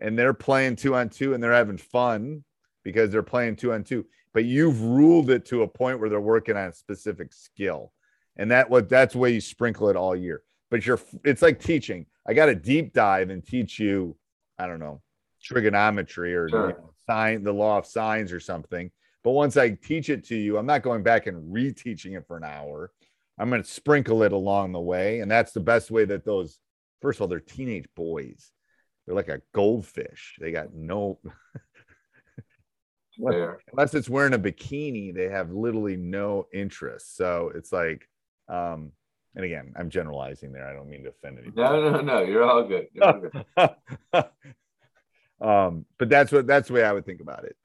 and 0.00 0.18
they're 0.18 0.34
playing 0.34 0.76
two 0.76 0.96
on 0.96 1.08
two, 1.10 1.32
and 1.34 1.42
they're 1.42 1.52
having 1.52 1.76
fun 1.78 2.44
because 2.84 3.10
they're 3.10 3.22
playing 3.22 3.56
two 3.56 3.72
on 3.72 3.84
two. 3.84 4.06
But 4.34 4.44
you've 4.44 4.80
ruled 4.82 5.30
it 5.30 5.44
to 5.46 5.62
a 5.62 5.68
point 5.68 6.00
where 6.00 6.08
they're 6.08 6.20
working 6.20 6.56
on 6.56 6.68
a 6.68 6.72
specific 6.72 7.32
skill, 7.32 7.92
and 8.36 8.50
that 8.50 8.68
what 8.70 8.88
that's 8.88 9.14
the 9.14 9.18
way 9.18 9.30
you 9.32 9.40
sprinkle 9.40 9.88
it 9.88 9.96
all 9.96 10.14
year. 10.14 10.42
But 10.70 10.84
you're 10.86 11.00
it's 11.24 11.42
like 11.42 11.60
teaching. 11.60 12.06
I 12.26 12.34
got 12.34 12.46
to 12.46 12.54
deep 12.54 12.92
dive 12.92 13.30
and 13.30 13.44
teach 13.44 13.78
you, 13.78 14.16
I 14.58 14.66
don't 14.66 14.80
know, 14.80 15.00
trigonometry 15.42 16.34
or 16.34 16.48
Sure. 16.48 16.68
you 16.68 16.72
know, 16.74 16.90
sine 17.06 17.42
the 17.42 17.52
law 17.52 17.78
of 17.78 17.86
sines 17.86 18.32
or 18.32 18.40
something. 18.40 18.90
But 19.24 19.32
once 19.32 19.56
I 19.56 19.70
teach 19.70 20.10
it 20.10 20.24
to 20.26 20.36
you, 20.36 20.58
I'm 20.58 20.66
not 20.66 20.82
going 20.82 21.02
back 21.02 21.26
and 21.26 21.52
reteaching 21.52 22.16
it 22.16 22.26
for 22.26 22.36
an 22.36 22.44
hour. 22.44 22.92
I'm 23.38 23.50
going 23.50 23.62
to 23.62 23.68
sprinkle 23.68 24.22
it 24.22 24.32
along 24.32 24.72
the 24.72 24.80
way. 24.80 25.20
And 25.20 25.30
that's 25.30 25.52
the 25.52 25.60
best 25.60 25.90
way 25.90 26.04
that 26.04 26.24
those, 26.24 26.58
first 27.00 27.18
of 27.18 27.22
all, 27.22 27.28
they're 27.28 27.40
teenage 27.40 27.86
boys. 27.96 28.52
They're 29.06 29.14
like 29.14 29.28
a 29.28 29.40
goldfish. 29.54 30.36
They 30.40 30.50
got 30.52 30.74
no, 30.74 31.18
Unless 33.72 33.94
it's 33.94 34.08
wearing 34.08 34.34
a 34.34 34.38
bikini, 34.38 35.14
they 35.14 35.28
have 35.28 35.50
literally 35.50 35.96
no 35.96 36.46
interest. 36.52 37.16
So 37.16 37.50
it's 37.54 37.72
like, 37.72 38.08
um, 38.48 38.92
and 39.34 39.44
again, 39.44 39.74
I'm 39.76 39.90
generalizing 39.90 40.52
there. 40.52 40.66
I 40.66 40.72
don't 40.72 40.88
mean 40.88 41.04
to 41.04 41.10
offend 41.10 41.38
anybody. 41.38 41.62
No, 41.62 41.90
no, 41.90 42.00
no. 42.00 42.22
You're 42.22 42.44
all 42.44 42.64
good. 42.64 42.88
You're 42.92 43.04
all 43.04 43.20
good. 43.20 44.24
um, 45.46 45.86
but 45.98 46.08
that's 46.08 46.32
what 46.32 46.46
that's 46.46 46.68
the 46.68 46.74
way 46.74 46.84
I 46.84 46.92
would 46.92 47.06
think 47.06 47.20
about 47.20 47.44
it. 47.44 47.56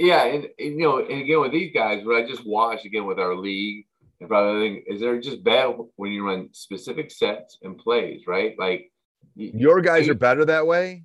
Yeah, 0.00 0.24
and, 0.24 0.44
and, 0.44 0.52
you 0.58 0.78
know, 0.78 0.98
and 0.98 1.20
again 1.20 1.40
with 1.40 1.52
these 1.52 1.72
guys, 1.72 2.04
what 2.04 2.22
I 2.22 2.26
just 2.26 2.44
watched 2.44 2.84
again 2.84 3.06
with 3.06 3.18
our 3.18 3.36
league 3.36 3.86
and 4.20 4.28
probably 4.28 4.68
think 4.68 4.84
is 4.88 5.00
they're 5.00 5.20
just 5.20 5.44
bad 5.44 5.76
when 5.96 6.10
you 6.10 6.26
run 6.26 6.48
specific 6.52 7.10
sets 7.10 7.58
and 7.62 7.78
plays, 7.78 8.22
right? 8.26 8.58
Like 8.58 8.90
your 9.36 9.80
guys 9.80 10.08
are 10.08 10.14
better 10.14 10.44
that 10.46 10.66
way. 10.66 11.04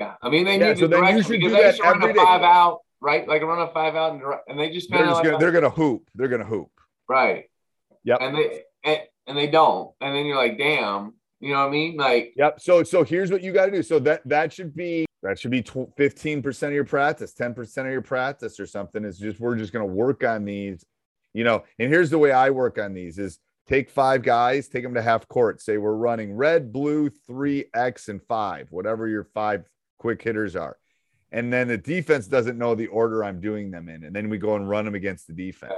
Yeah, 0.00 0.14
I 0.22 0.30
mean 0.30 0.44
they 0.44 0.58
yeah, 0.58 0.68
need 0.68 0.78
so 0.78 0.86
the 0.86 0.96
direction 0.96 1.32
because 1.32 1.52
they 1.52 1.66
used 1.66 1.78
to 1.78 1.82
run 1.82 2.02
a 2.02 2.14
five 2.14 2.42
out, 2.42 2.80
right? 3.00 3.26
Like 3.26 3.42
run 3.42 3.60
a 3.60 3.72
five 3.72 3.96
out, 3.96 4.12
and, 4.12 4.22
and 4.46 4.58
they 4.58 4.70
just 4.70 4.90
kind 4.90 5.02
of 5.02 5.08
they're, 5.08 5.14
like, 5.14 5.24
gonna, 5.24 5.38
they're 5.38 5.52
gonna 5.52 5.70
hoop. 5.70 6.08
They're 6.14 6.28
gonna 6.28 6.44
hoop. 6.44 6.70
Right. 7.08 7.46
Yep. 8.04 8.18
And 8.20 8.36
they 8.36 8.62
and, 8.84 9.00
and 9.26 9.38
they 9.38 9.48
don't, 9.48 9.92
and 10.00 10.14
then 10.14 10.24
you're 10.24 10.36
like, 10.36 10.56
damn, 10.56 11.14
you 11.40 11.52
know 11.52 11.60
what 11.60 11.68
I 11.68 11.70
mean? 11.70 11.96
Like, 11.96 12.32
yep. 12.36 12.60
So 12.60 12.82
so 12.82 13.04
here's 13.04 13.30
what 13.30 13.42
you 13.42 13.52
got 13.52 13.66
to 13.66 13.72
do. 13.72 13.82
So 13.82 13.98
that 14.00 14.22
that 14.26 14.52
should 14.52 14.74
be 14.74 15.06
that 15.22 15.38
should 15.38 15.50
be 15.50 15.62
15% 15.62 16.62
of 16.62 16.72
your 16.72 16.84
practice, 16.84 17.34
10% 17.34 17.78
of 17.78 17.86
your 17.90 18.02
practice 18.02 18.60
or 18.60 18.66
something. 18.66 19.04
Is 19.04 19.18
just 19.18 19.40
we're 19.40 19.56
just 19.56 19.72
gonna 19.72 19.86
work 19.86 20.24
on 20.24 20.44
these, 20.44 20.84
you 21.34 21.44
know. 21.44 21.64
And 21.78 21.92
here's 21.92 22.10
the 22.10 22.18
way 22.18 22.32
I 22.32 22.50
work 22.50 22.78
on 22.78 22.94
these 22.94 23.18
is 23.18 23.38
take 23.66 23.90
five 23.90 24.22
guys, 24.22 24.68
take 24.68 24.82
them 24.82 24.94
to 24.94 25.02
half 25.02 25.28
court. 25.28 25.60
Say 25.60 25.76
we're 25.76 25.92
running 25.94 26.32
red, 26.32 26.72
blue, 26.72 27.10
three, 27.26 27.66
X, 27.74 28.08
and 28.08 28.22
five, 28.22 28.68
whatever 28.70 29.08
your 29.08 29.24
five 29.24 29.64
quick 29.98 30.22
hitters 30.22 30.56
are. 30.56 30.78
And 31.30 31.52
then 31.52 31.68
the 31.68 31.76
defense 31.76 32.26
doesn't 32.26 32.56
know 32.56 32.74
the 32.74 32.86
order 32.86 33.22
I'm 33.22 33.40
doing 33.40 33.70
them 33.70 33.88
in. 33.88 34.04
And 34.04 34.16
then 34.16 34.30
we 34.30 34.38
go 34.38 34.56
and 34.56 34.68
run 34.68 34.84
them 34.84 34.94
against 34.94 35.26
the 35.26 35.34
defense. 35.34 35.72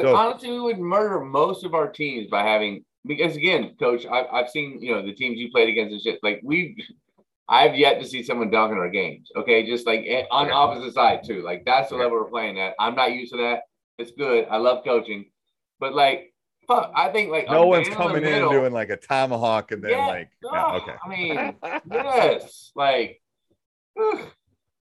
So, 0.00 0.16
honestly, 0.16 0.50
we 0.50 0.60
would 0.60 0.80
murder 0.80 1.20
most 1.20 1.64
of 1.64 1.74
our 1.74 1.88
teams 1.88 2.28
by 2.28 2.42
having 2.42 2.84
because 3.06 3.36
again, 3.36 3.74
coach, 3.78 4.06
I've, 4.06 4.26
I've 4.32 4.50
seen 4.50 4.78
you 4.80 4.92
know 4.92 5.04
the 5.04 5.12
teams 5.12 5.38
you 5.38 5.50
played 5.50 5.68
against 5.68 5.92
and 5.92 6.02
shit. 6.02 6.20
Like 6.22 6.40
we, 6.42 6.76
I've 7.48 7.76
yet 7.76 8.00
to 8.00 8.08
see 8.08 8.22
someone 8.22 8.50
dunk 8.50 8.72
in 8.72 8.78
our 8.78 8.88
games. 8.88 9.30
Okay, 9.36 9.64
just 9.66 9.86
like 9.86 10.04
eh, 10.06 10.24
on 10.30 10.48
the 10.48 10.52
opposite 10.52 10.94
side 10.94 11.20
too. 11.24 11.42
Like 11.42 11.64
that's 11.64 11.90
the 11.90 11.96
level 11.96 12.12
we're 12.12 12.24
playing 12.24 12.58
at. 12.58 12.74
I'm 12.78 12.94
not 12.94 13.12
used 13.12 13.32
to 13.32 13.38
that. 13.38 13.62
It's 13.98 14.10
good. 14.10 14.46
I 14.50 14.56
love 14.56 14.84
coaching, 14.84 15.26
but 15.78 15.94
like 15.94 16.32
fuck, 16.66 16.90
I 16.96 17.10
think 17.10 17.30
like 17.30 17.48
no 17.48 17.66
one's 17.66 17.88
coming 17.88 18.24
in, 18.24 18.42
in 18.42 18.48
doing 18.48 18.72
like 18.72 18.90
a 18.90 18.96
tomahawk 18.96 19.70
and 19.70 19.84
then 19.84 19.90
yeah, 19.92 20.06
like 20.06 20.30
yeah, 20.42 20.72
okay. 20.72 20.94
I 21.04 21.08
mean, 21.08 21.56
yes, 21.92 22.72
like. 22.74 23.20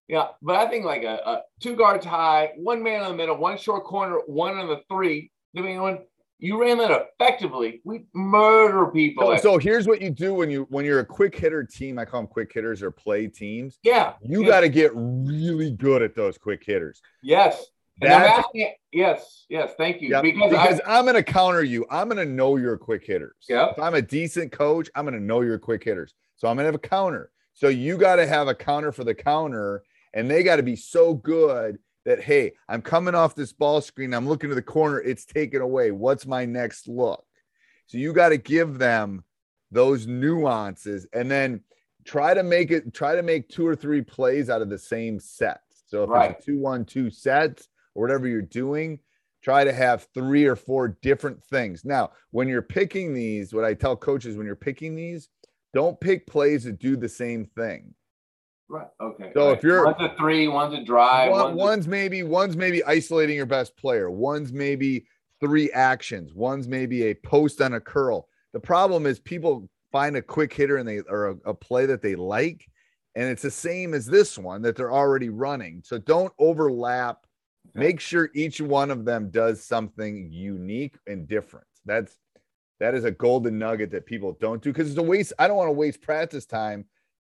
Yeah, 0.08 0.28
but 0.41 0.56
I 0.56 0.67
think 0.67 0.86
like 0.86 1.04
a, 1.04 1.19
a, 1.26 1.41
two 1.62 1.76
guards 1.76 2.06
high, 2.06 2.52
one 2.58 2.84
man 2.84 3.02
in 3.04 3.08
the 3.08 3.15
middle, 3.15 3.38
one 3.38 3.58
short 3.58 3.86
corner, 3.86 4.19
one 4.28 4.58
on 4.58 4.67
the 4.67 4.82
three. 4.89 5.32
Mean, 5.54 5.82
when 5.82 5.99
you 6.39 6.60
ran 6.60 6.78
that 6.80 6.91
effectively, 6.91 7.82
we 7.86 8.06
murder 8.13 8.88
people. 8.88 9.36
So, 9.38 9.41
so, 9.41 9.58
here's 9.58 9.88
what 9.88 10.02
you 10.02 10.10
do 10.10 10.34
when 10.34 10.49
you 10.49 10.67
when 10.69 10.84
you're 10.84 10.99
a 10.99 11.06
quick 11.06 11.38
hitter 11.38 11.63
team. 11.63 11.97
I 11.97 12.06
call 12.06 12.21
them 12.21 12.28
quick 12.28 12.52
hitters 12.54 12.84
or 12.84 12.91
play 12.91 13.28
teams. 13.28 13.80
Yeah, 13.84 14.13
you 14.21 14.41
yeah. 14.41 14.49
got 14.49 14.60
to 14.62 14.69
get 14.69 14.91
really 14.95 15.71
good 15.71 16.02
at 16.02 16.15
those 16.15 16.38
quick 16.38 16.63
hitters. 16.65 17.02
Yes. 17.21 17.63
Asking, 18.02 18.73
yes, 18.91 19.45
yes, 19.49 19.71
thank 19.78 20.02
you. 20.02 20.10
Yep, 20.10 20.23
because, 20.23 20.52
because 20.52 20.82
I, 20.86 20.97
am 20.97 21.06
going 21.06 21.15
to 21.15 21.23
counter 21.23 21.63
you. 21.63 21.86
I'm 21.91 22.10
going 22.10 22.17
to 22.17 22.32
know 22.32 22.58
you're 22.58 22.76
quick 22.76 23.06
hitters. 23.06 23.36
Yeah. 23.47 23.69
If 23.69 23.80
I'm 23.80 23.93
a 23.93 24.02
decent 24.02 24.52
coach, 24.52 24.89
I'm 24.95 25.06
going 25.06 25.17
to 25.17 25.23
know 25.23 25.41
you're 25.41 25.60
quick 25.60 25.84
hitters. 25.84 26.13
So 26.36 26.47
I'm 26.47 26.56
going 26.56 26.63
to 26.63 26.69
have 26.69 26.76
a 26.76 26.80
counter. 26.80 27.32
So 27.53 27.67
you 27.67 27.97
got 27.97 28.17
to 28.17 28.27
have 28.27 28.47
a 28.47 28.55
counter 28.55 28.91
for 28.91 29.03
the 29.03 29.15
counter 29.15 29.83
and 30.13 30.29
they 30.29 30.43
got 30.43 30.57
to 30.57 30.63
be 30.63 30.75
so 30.75 31.13
good 31.13 31.79
that 32.05 32.21
hey 32.21 32.51
i'm 32.67 32.81
coming 32.81 33.15
off 33.15 33.35
this 33.35 33.53
ball 33.53 33.79
screen 33.79 34.13
i'm 34.13 34.27
looking 34.27 34.49
to 34.49 34.55
the 34.55 34.61
corner 34.61 34.99
it's 34.99 35.25
taken 35.25 35.61
away. 35.61 35.91
What's 35.91 36.25
my 36.25 36.45
next 36.45 36.87
look? 36.87 37.25
So 37.87 37.97
you 37.97 38.13
got 38.13 38.29
to 38.29 38.37
give 38.37 38.77
them 38.77 39.23
those 39.71 40.05
nuances 40.05 41.07
and 41.13 41.29
then 41.29 41.61
try 42.05 42.33
to 42.33 42.43
make 42.43 42.71
it 42.71 42.93
try 42.93 43.15
to 43.15 43.23
make 43.23 43.49
two 43.49 43.65
or 43.65 43.75
three 43.75 44.01
plays 44.01 44.49
out 44.49 44.61
of 44.61 44.69
the 44.69 44.77
same 44.77 45.19
set. 45.19 45.61
So 45.85 46.03
if 46.03 46.09
right. 46.09 46.31
it's 46.31 46.43
a 46.43 46.45
two 46.45 46.59
one 46.59 46.85
two 46.85 47.09
sets 47.09 47.69
or 47.95 48.01
whatever 48.01 48.27
you're 48.27 48.41
doing 48.41 48.99
try 49.41 49.65
to 49.65 49.73
have 49.73 50.07
three 50.13 50.45
or 50.45 50.55
four 50.55 50.87
different 50.87 51.43
things. 51.43 51.83
Now 51.83 52.11
when 52.31 52.47
you're 52.47 52.61
picking 52.61 53.13
these 53.13 53.53
what 53.53 53.65
i 53.65 53.73
tell 53.73 53.95
coaches 53.95 54.37
when 54.37 54.45
you're 54.45 54.55
picking 54.55 54.95
these 54.95 55.29
don't 55.73 55.99
pick 55.99 56.27
plays 56.27 56.63
that 56.63 56.79
do 56.79 56.95
the 56.95 57.09
same 57.09 57.45
thing 57.45 57.93
Right. 58.73 58.88
Okay. 58.99 59.31
So 59.36 59.49
right. 59.49 59.57
if 59.57 59.63
you're 59.63 59.86
one's 59.86 59.97
a 59.99 60.15
three, 60.17 60.47
one's 60.47 60.73
a 60.73 60.83
drive, 60.83 61.31
one, 61.31 61.43
one's, 61.43 61.57
one's 61.57 61.86
a... 61.86 61.89
maybe 61.89 62.23
one's 62.23 62.57
maybe 62.57 62.83
isolating 62.83 63.36
your 63.36 63.45
best 63.45 63.77
player. 63.77 64.09
One's 64.09 64.51
maybe 64.51 65.05
three 65.39 65.71
actions. 65.71 66.33
One's 66.33 66.67
maybe 66.67 67.03
a 67.03 67.13
post 67.13 67.62
on 67.62 67.73
a 67.73 67.79
curl. 67.79 68.27
The 68.53 68.59
problem 68.59 69.05
is 69.05 69.19
people 69.19 69.69
find 69.91 70.15
a 70.15 70.23
quick 70.23 70.53
hitter 70.53 70.77
and 70.77 70.88
they 70.88 71.01
or 71.01 71.29
a, 71.29 71.51
a 71.51 71.53
play 71.53 71.86
that 71.86 72.01
they 72.01 72.15
like, 72.15 72.65
and 73.13 73.25
it's 73.25 73.43
the 73.43 73.51
same 73.51 73.93
as 73.93 74.07
this 74.07 74.39
one 74.39 74.63
that 74.63 74.75
they're 74.75 74.93
already 74.93 75.29
running. 75.29 75.83
So 75.86 75.99
don't 75.99 76.33
overlap. 76.39 77.27
Make 77.75 77.99
sure 77.99 78.29
each 78.33 78.59
one 78.59 78.91
of 78.91 79.05
them 79.05 79.29
does 79.29 79.63
something 79.63 80.29
unique 80.31 80.97
and 81.07 81.27
different. 81.27 81.67
That's 81.86 82.15
that 82.83 82.95
is 82.95 83.05
a 83.05 83.11
golden 83.11 83.57
nugget 83.57 83.91
that 83.91 84.05
people 84.05 84.37
don't 84.41 84.61
do 84.61 84.73
because 84.73 84.89
it's 84.89 84.99
a 84.99 85.01
waste. 85.01 85.31
I 85.39 85.47
don't 85.47 85.55
want 85.55 85.69
to 85.69 85.73
waste 85.73 86.01
practice 86.01 86.45
time 86.45 86.83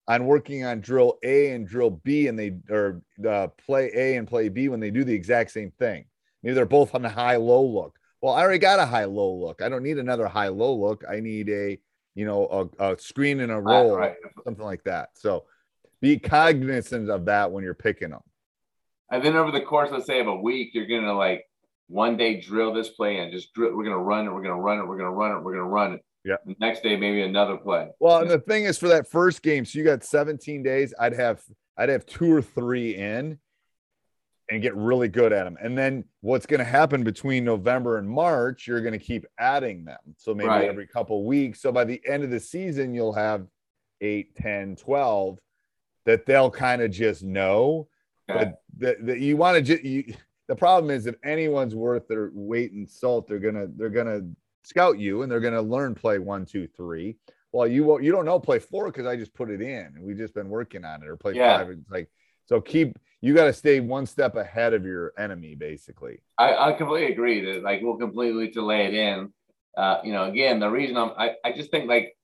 on 0.05 0.25
working 0.25 0.65
on 0.65 0.81
drill 0.81 1.17
A 1.23 1.51
and 1.51 1.65
drill 1.65 1.91
B, 1.91 2.27
and 2.27 2.37
they 2.37 2.57
or 2.69 3.01
uh, 3.25 3.47
play 3.65 3.89
A 3.95 4.17
and 4.17 4.27
play 4.27 4.49
B 4.49 4.67
when 4.67 4.81
they 4.81 4.91
do 4.91 5.05
the 5.05 5.13
exact 5.13 5.51
same 5.51 5.71
thing. 5.79 6.07
Maybe 6.43 6.55
they're 6.55 6.65
both 6.65 6.93
on 6.93 7.05
a 7.05 7.09
high 7.09 7.37
low 7.37 7.63
look. 7.65 7.97
Well, 8.21 8.33
I 8.33 8.41
already 8.41 8.59
got 8.59 8.79
a 8.79 8.85
high 8.85 9.05
low 9.05 9.33
look. 9.33 9.61
I 9.61 9.69
don't 9.69 9.81
need 9.81 9.97
another 9.97 10.27
high 10.27 10.49
low 10.49 10.75
look. 10.75 11.05
I 11.09 11.21
need 11.21 11.47
a 11.47 11.79
you 12.15 12.25
know 12.25 12.69
a, 12.77 12.91
a 12.91 12.99
screen 12.99 13.39
and 13.39 13.49
a 13.49 13.61
roll, 13.61 13.95
right, 13.95 14.09
right. 14.09 14.33
something 14.43 14.65
like 14.65 14.83
that. 14.83 15.11
So 15.13 15.45
be 16.01 16.19
cognizant 16.19 17.09
of 17.09 17.23
that 17.25 17.49
when 17.49 17.63
you're 17.63 17.73
picking 17.75 18.09
them. 18.09 18.23
And 19.09 19.23
then 19.23 19.37
over 19.37 19.51
the 19.51 19.61
course, 19.61 19.89
let's 19.89 20.05
say 20.05 20.19
of 20.19 20.27
a 20.27 20.35
week, 20.35 20.71
you're 20.73 20.85
gonna 20.85 21.13
like 21.13 21.45
one 21.87 22.17
day 22.17 22.39
drill 22.39 22.73
this 22.73 22.89
play 22.89 23.17
and 23.17 23.31
just 23.31 23.53
drill. 23.53 23.75
We're 23.75 23.83
gonna 23.83 23.97
run 23.97 24.27
it. 24.27 24.33
We're 24.33 24.41
gonna 24.41 24.59
run 24.59 24.79
it. 24.79 24.87
We're 24.87 24.97
gonna 24.97 25.11
run 25.11 25.37
it. 25.37 25.43
We're 25.43 25.53
gonna 25.53 25.67
run 25.67 25.93
it. 25.93 26.05
Yeah. 26.23 26.37
The 26.45 26.55
next 26.59 26.81
day, 26.81 26.97
maybe 26.97 27.21
another 27.21 27.57
play. 27.57 27.89
Well, 27.99 28.19
and 28.21 28.29
the 28.29 28.39
thing 28.39 28.63
is, 28.63 28.79
for 28.79 28.87
that 28.87 29.07
first 29.07 29.43
game, 29.43 29.63
so 29.63 29.77
you 29.77 29.85
got 29.85 30.03
17 30.03 30.63
days. 30.63 30.93
I'd 30.99 31.13
have 31.13 31.41
I'd 31.77 31.89
have 31.89 32.05
two 32.05 32.31
or 32.31 32.41
three 32.41 32.95
in, 32.95 33.37
and 34.49 34.61
get 34.61 34.75
really 34.75 35.07
good 35.07 35.33
at 35.33 35.43
them. 35.43 35.57
And 35.61 35.77
then 35.77 36.05
what's 36.21 36.45
going 36.45 36.59
to 36.59 36.65
happen 36.65 37.03
between 37.03 37.43
November 37.43 37.97
and 37.97 38.07
March? 38.07 38.67
You're 38.67 38.81
going 38.81 38.97
to 38.97 39.03
keep 39.03 39.25
adding 39.39 39.85
them. 39.85 39.99
So 40.17 40.33
maybe 40.33 40.49
right. 40.49 40.69
every 40.69 40.87
couple 40.87 41.25
weeks. 41.25 41.61
So 41.61 41.71
by 41.71 41.83
the 41.83 42.01
end 42.07 42.23
of 42.23 42.29
the 42.29 42.39
season, 42.39 42.93
you'll 42.93 43.13
have 43.13 43.47
eight, 44.01 44.35
10, 44.35 44.75
12 44.75 45.39
that 46.05 46.25
they'll 46.25 46.51
kind 46.51 46.81
of 46.81 46.91
just 46.91 47.23
know. 47.23 47.87
Okay. 48.29 48.53
But 48.77 48.97
that 49.05 49.19
you 49.19 49.37
want 49.37 49.55
to 49.55 49.61
just 49.61 49.83
you. 49.83 50.13
The 50.47 50.55
problem 50.55 50.91
is 50.91 51.07
if 51.07 51.15
anyone's 51.23 51.75
worth 51.75 52.07
their 52.07 52.29
weight 52.33 52.71
in 52.71 52.87
salt, 52.87 53.27
they're 53.27 53.39
gonna 53.39 53.67
they're 53.75 53.89
gonna 53.89 54.21
scout 54.65 54.97
you 54.99 55.21
and 55.21 55.31
they're 55.31 55.39
going 55.39 55.53
to 55.53 55.61
learn 55.61 55.95
play 55.95 56.19
one, 56.19 56.45
two, 56.45 56.67
three. 56.67 57.17
Well, 57.51 57.67
you 57.67 57.85
won't 57.85 58.03
you 58.03 58.11
don't 58.11 58.25
know 58.25 58.39
play 58.39 58.59
four 58.59 58.87
because 58.87 59.05
I 59.05 59.15
just 59.15 59.33
put 59.33 59.49
it 59.49 59.61
in 59.61 59.93
and 59.95 60.03
we've 60.03 60.17
just 60.17 60.33
been 60.33 60.49
working 60.49 60.83
on 60.83 61.03
it 61.03 61.07
or 61.07 61.15
play 61.15 61.33
yeah. 61.33 61.57
five. 61.57 61.69
It's 61.69 61.89
like 61.89 62.09
so 62.45 62.59
keep 62.59 62.97
you 63.21 63.33
got 63.33 63.45
to 63.45 63.53
stay 63.53 63.79
one 63.79 64.05
step 64.05 64.35
ahead 64.35 64.73
of 64.73 64.85
your 64.85 65.13
enemy, 65.17 65.55
basically. 65.55 66.19
I, 66.37 66.71
I 66.71 66.73
completely 66.73 67.13
agree 67.13 67.43
that 67.45 67.63
like 67.63 67.81
we'll 67.81 67.97
completely 67.97 68.49
delay 68.49 68.87
it 68.87 68.93
in. 68.93 69.31
Uh, 69.77 69.99
you 70.03 70.11
know, 70.11 70.25
again, 70.25 70.59
the 70.59 70.69
reason 70.69 70.97
I'm 70.97 71.11
I, 71.17 71.35
I 71.45 71.53
just 71.53 71.71
think 71.71 71.87
like 71.87 72.17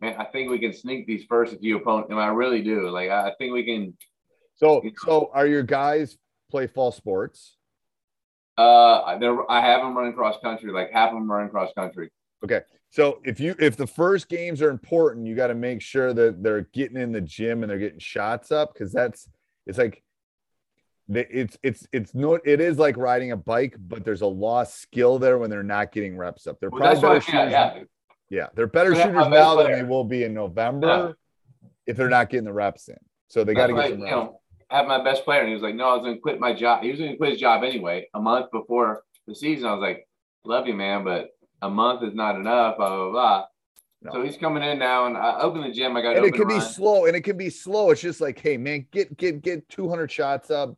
man, 0.00 0.16
I 0.18 0.24
think 0.24 0.50
we 0.50 0.58
can 0.58 0.72
sneak 0.72 1.06
these 1.06 1.24
first 1.28 1.56
few 1.60 1.76
opponents. 1.76 2.10
And 2.10 2.18
I 2.18 2.28
really 2.28 2.62
do. 2.62 2.88
Like 2.88 3.10
I 3.10 3.32
think 3.38 3.52
we 3.52 3.64
can. 3.64 3.96
So 4.56 4.82
so 5.04 5.30
are 5.32 5.46
your 5.46 5.62
guys 5.62 6.18
play 6.50 6.66
fall 6.66 6.92
sports? 6.92 7.56
Uh, 8.58 9.18
there 9.18 9.50
I 9.50 9.60
have 9.60 9.80
them 9.80 9.96
running 9.96 10.12
cross 10.12 10.36
country. 10.42 10.72
Like 10.72 10.90
half 10.92 11.10
of 11.10 11.14
them 11.14 11.30
running 11.30 11.50
cross 11.50 11.70
country. 11.74 12.10
Okay, 12.44 12.60
so 12.90 13.20
if 13.24 13.38
you 13.40 13.54
if 13.58 13.76
the 13.76 13.86
first 13.86 14.28
games 14.28 14.60
are 14.60 14.70
important, 14.70 15.26
you 15.26 15.34
got 15.34 15.48
to 15.48 15.54
make 15.54 15.80
sure 15.80 16.12
that 16.12 16.42
they're 16.42 16.62
getting 16.72 16.96
in 16.96 17.12
the 17.12 17.20
gym 17.20 17.62
and 17.62 17.70
they're 17.70 17.78
getting 17.78 17.98
shots 17.98 18.50
up 18.50 18.74
because 18.74 18.92
that's 18.92 19.28
it's 19.66 19.78
like 19.78 20.02
it's 21.08 21.58
it's 21.62 21.86
it's 21.92 22.14
no 22.14 22.34
it 22.44 22.60
is 22.60 22.78
like 22.78 22.96
riding 22.96 23.32
a 23.32 23.36
bike, 23.36 23.76
but 23.78 24.04
there's 24.04 24.22
a 24.22 24.26
lost 24.26 24.80
skill 24.80 25.18
there 25.18 25.38
when 25.38 25.50
they're 25.50 25.62
not 25.62 25.92
getting 25.92 26.16
reps 26.16 26.46
up. 26.46 26.58
They're 26.60 26.70
well, 26.70 26.80
probably 26.80 27.00
better 27.00 27.20
shooters. 27.20 27.52
Yeah, 27.52 27.74
yeah. 27.74 27.82
yeah, 28.28 28.46
they're 28.54 28.66
better 28.66 28.94
shooters 28.94 29.28
now 29.28 29.56
than 29.56 29.72
they 29.72 29.82
will 29.82 30.04
be 30.04 30.24
in 30.24 30.34
November 30.34 31.16
yeah. 31.62 31.68
if 31.86 31.96
they're 31.96 32.08
not 32.08 32.30
getting 32.30 32.44
the 32.44 32.52
reps 32.52 32.88
in. 32.88 32.98
So 33.28 33.44
they 33.44 33.54
got 33.54 33.68
to 33.68 33.74
get 33.74 33.90
some 33.90 34.02
reps. 34.02 34.10
You 34.10 34.16
know, 34.16 34.39
have 34.70 34.86
my 34.86 35.02
best 35.02 35.24
player, 35.24 35.40
and 35.40 35.48
he 35.48 35.54
was 35.54 35.62
like, 35.62 35.74
"No, 35.74 35.90
I 35.90 35.94
was 35.94 36.02
going 36.02 36.14
to 36.14 36.20
quit 36.20 36.40
my 36.40 36.52
job." 36.52 36.82
He 36.82 36.90
was 36.90 36.98
going 36.98 37.12
to 37.12 37.16
quit 37.16 37.32
his 37.32 37.40
job 37.40 37.64
anyway. 37.64 38.08
A 38.14 38.20
month 38.20 38.50
before 38.52 39.02
the 39.26 39.34
season, 39.34 39.66
I 39.66 39.72
was 39.72 39.82
like, 39.82 40.08
"Love 40.44 40.66
you, 40.66 40.74
man, 40.74 41.04
but 41.04 41.30
a 41.62 41.70
month 41.70 42.02
is 42.02 42.14
not 42.14 42.36
enough." 42.36 42.76
Blah 42.76 42.88
blah 42.88 43.10
blah. 43.10 43.44
No. 44.02 44.12
So 44.12 44.22
he's 44.22 44.38
coming 44.38 44.62
in 44.62 44.78
now, 44.78 45.06
and 45.06 45.16
I 45.16 45.40
open 45.40 45.60
the 45.62 45.72
gym. 45.72 45.96
I 45.96 46.02
got 46.02 46.16
and 46.16 46.24
it 46.24 46.34
can 46.34 46.48
be 46.48 46.60
slow, 46.60 47.06
and 47.06 47.14
it 47.14 47.22
can 47.22 47.36
be 47.36 47.50
slow. 47.50 47.90
It's 47.90 48.00
just 48.00 48.20
like, 48.20 48.38
hey 48.38 48.56
man, 48.56 48.86
get 48.90 49.16
get 49.16 49.42
get 49.42 49.68
200 49.68 50.10
shots 50.10 50.50
up, 50.50 50.74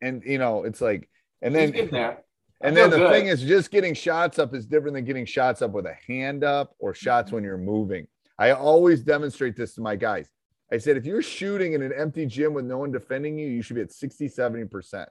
and 0.00 0.22
you 0.24 0.38
know, 0.38 0.64
it's 0.64 0.80
like, 0.80 1.08
and 1.42 1.54
then 1.54 1.72
there. 1.90 2.22
And 2.62 2.74
then 2.74 2.88
the 2.88 2.96
good. 2.96 3.10
thing 3.10 3.26
is, 3.26 3.42
just 3.42 3.70
getting 3.70 3.92
shots 3.92 4.38
up 4.38 4.54
is 4.54 4.66
different 4.66 4.94
than 4.94 5.04
getting 5.04 5.26
shots 5.26 5.60
up 5.60 5.72
with 5.72 5.84
a 5.84 5.94
hand 6.06 6.42
up 6.42 6.74
or 6.78 6.94
shots 6.94 7.26
mm-hmm. 7.26 7.34
when 7.34 7.44
you're 7.44 7.58
moving. 7.58 8.06
I 8.38 8.52
always 8.52 9.02
demonstrate 9.02 9.56
this 9.56 9.74
to 9.74 9.82
my 9.82 9.94
guys. 9.94 10.30
I 10.72 10.78
said, 10.78 10.96
if 10.96 11.06
you're 11.06 11.22
shooting 11.22 11.74
in 11.74 11.82
an 11.82 11.92
empty 11.92 12.26
gym 12.26 12.52
with 12.52 12.64
no 12.64 12.78
one 12.78 12.90
defending 12.90 13.38
you, 13.38 13.46
you 13.46 13.62
should 13.62 13.76
be 13.76 13.82
at 13.82 13.92
60, 13.92 14.28
70%. 14.28 15.06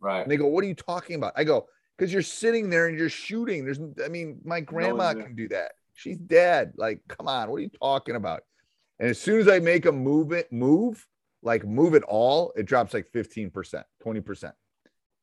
Right. 0.00 0.22
And 0.22 0.30
they 0.30 0.36
go, 0.36 0.46
What 0.46 0.64
are 0.64 0.66
you 0.66 0.74
talking 0.74 1.16
about? 1.16 1.34
I 1.36 1.44
go, 1.44 1.66
Because 1.96 2.12
you're 2.12 2.22
sitting 2.22 2.70
there 2.70 2.86
and 2.88 2.98
you're 2.98 3.08
shooting. 3.10 3.64
There's, 3.64 3.80
I 4.04 4.08
mean, 4.08 4.40
my 4.44 4.60
grandma 4.60 5.12
no 5.12 5.22
can 5.22 5.34
do 5.34 5.48
that. 5.48 5.72
She's 5.94 6.18
dead. 6.18 6.72
Like, 6.76 7.00
come 7.08 7.28
on, 7.28 7.50
what 7.50 7.56
are 7.56 7.62
you 7.62 7.70
talking 7.80 8.16
about? 8.16 8.42
And 8.98 9.10
as 9.10 9.20
soon 9.20 9.40
as 9.40 9.48
I 9.48 9.58
make 9.58 9.86
a 9.86 9.92
movement 9.92 10.50
move, 10.50 11.06
like 11.42 11.64
move 11.64 11.94
it 11.94 12.02
all, 12.04 12.52
it 12.56 12.66
drops 12.66 12.94
like 12.94 13.06
15%, 13.14 13.82
20%. 14.04 14.52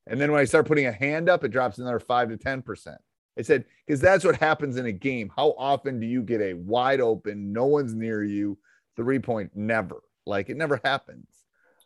And 0.08 0.20
then 0.20 0.32
when 0.32 0.42
I 0.42 0.46
start 0.46 0.68
putting 0.68 0.88
a 0.88 0.92
hand 0.92 1.30
up, 1.30 1.44
it 1.44 1.50
drops 1.50 1.78
another 1.78 2.00
five 2.00 2.30
to 2.30 2.38
10%. 2.38 2.96
I 3.38 3.42
said, 3.42 3.66
because 3.86 4.02
that's 4.02 4.26
what 4.26 4.36
happens 4.36 4.78
in 4.78 4.86
a 4.86 4.92
game. 4.92 5.32
How 5.36 5.56
often 5.58 6.00
do 6.00 6.06
you 6.06 6.22
get 6.22 6.42
a 6.42 6.54
wide 6.54 7.02
open, 7.02 7.54
no 7.54 7.66
one's 7.66 7.94
near 7.94 8.24
you, 8.24 8.58
three 8.96 9.20
point? 9.20 9.52
Never. 9.56 10.02
Like 10.26 10.50
it 10.50 10.58
never 10.58 10.80
happens. 10.84 11.28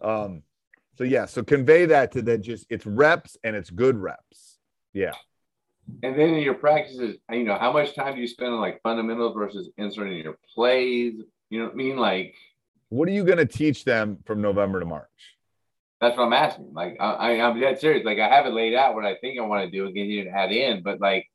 Um, 0.01 0.43
so 0.97 1.03
yeah, 1.03 1.25
so 1.25 1.43
convey 1.43 1.85
that 1.87 2.11
to 2.13 2.21
that 2.23 2.39
just 2.39 2.65
it's 2.69 2.85
reps 2.85 3.37
and 3.43 3.55
it's 3.55 3.69
good 3.69 3.97
reps. 3.97 4.57
Yeah. 4.93 5.13
And 6.01 6.17
then 6.17 6.29
in 6.29 6.41
your 6.41 6.55
practices, 6.55 7.17
you 7.29 7.43
know, 7.43 7.57
how 7.57 7.71
much 7.71 7.93
time 7.93 8.15
do 8.15 8.21
you 8.21 8.27
spend 8.27 8.53
on 8.53 8.59
like 8.59 8.81
fundamentals 8.81 9.35
versus 9.35 9.69
inserting 9.77 10.17
your 10.17 10.37
plays? 10.53 11.13
You 11.49 11.59
know 11.59 11.65
what 11.65 11.73
I 11.73 11.77
mean? 11.77 11.97
Like, 11.97 12.33
what 12.89 13.07
are 13.07 13.11
you 13.11 13.23
going 13.23 13.37
to 13.37 13.45
teach 13.45 13.83
them 13.83 14.17
from 14.25 14.41
November 14.41 14.79
to 14.79 14.85
March? 14.85 15.35
That's 16.01 16.17
what 16.17 16.23
I'm 16.23 16.33
asking. 16.33 16.73
Like, 16.73 16.97
I, 16.99 17.33
am 17.33 17.59
dead 17.59 17.79
serious. 17.79 18.05
Like, 18.05 18.19
I 18.19 18.27
have 18.27 18.45
it 18.45 18.53
laid 18.53 18.73
out 18.73 18.95
what 18.95 19.05
I 19.05 19.15
think 19.15 19.39
I 19.39 19.43
want 19.43 19.63
to 19.63 19.71
do 19.71 19.85
and 19.85 19.95
you 19.95 20.23
to 20.25 20.29
add 20.29 20.51
in, 20.51 20.83
but 20.83 20.99
like, 20.99 21.27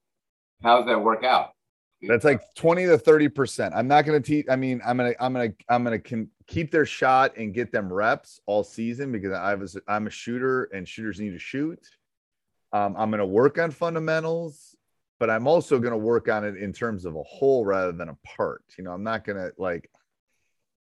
how 0.62 0.78
does 0.78 0.86
that 0.86 1.02
work 1.02 1.24
out? 1.24 1.50
That's 2.02 2.24
like 2.24 2.42
20 2.54 2.86
to 2.86 2.98
30 2.98 3.28
percent. 3.28 3.74
I'm 3.76 3.88
not 3.88 4.06
going 4.06 4.20
to 4.20 4.26
teach. 4.26 4.46
I 4.48 4.56
mean, 4.56 4.80
I'm 4.86 4.96
gonna, 4.96 5.14
I'm 5.20 5.32
gonna, 5.32 5.52
I'm 5.68 5.84
gonna 5.84 5.98
can 5.98 6.30
keep 6.46 6.70
their 6.70 6.86
shot 6.86 7.36
and 7.36 7.52
get 7.52 7.72
them 7.72 7.92
reps 7.92 8.40
all 8.46 8.64
season 8.64 9.12
because 9.12 9.32
I 9.32 9.54
was, 9.54 9.76
I'm 9.86 10.06
a 10.06 10.10
shooter 10.10 10.64
and 10.72 10.88
shooters 10.88 11.20
need 11.20 11.30
to 11.30 11.38
shoot. 11.38 11.78
Um, 12.72 12.94
I'm 12.96 13.10
going 13.10 13.18
to 13.18 13.26
work 13.26 13.58
on 13.58 13.70
fundamentals, 13.70 14.76
but 15.18 15.28
I'm 15.28 15.46
also 15.46 15.78
going 15.78 15.92
to 15.92 15.98
work 15.98 16.28
on 16.28 16.44
it 16.44 16.56
in 16.56 16.72
terms 16.72 17.04
of 17.04 17.16
a 17.16 17.22
whole 17.22 17.64
rather 17.64 17.92
than 17.92 18.08
a 18.08 18.16
part. 18.36 18.64
You 18.78 18.84
know, 18.84 18.92
I'm 18.92 19.02
not 19.02 19.24
going 19.24 19.38
to 19.38 19.52
like, 19.58 19.90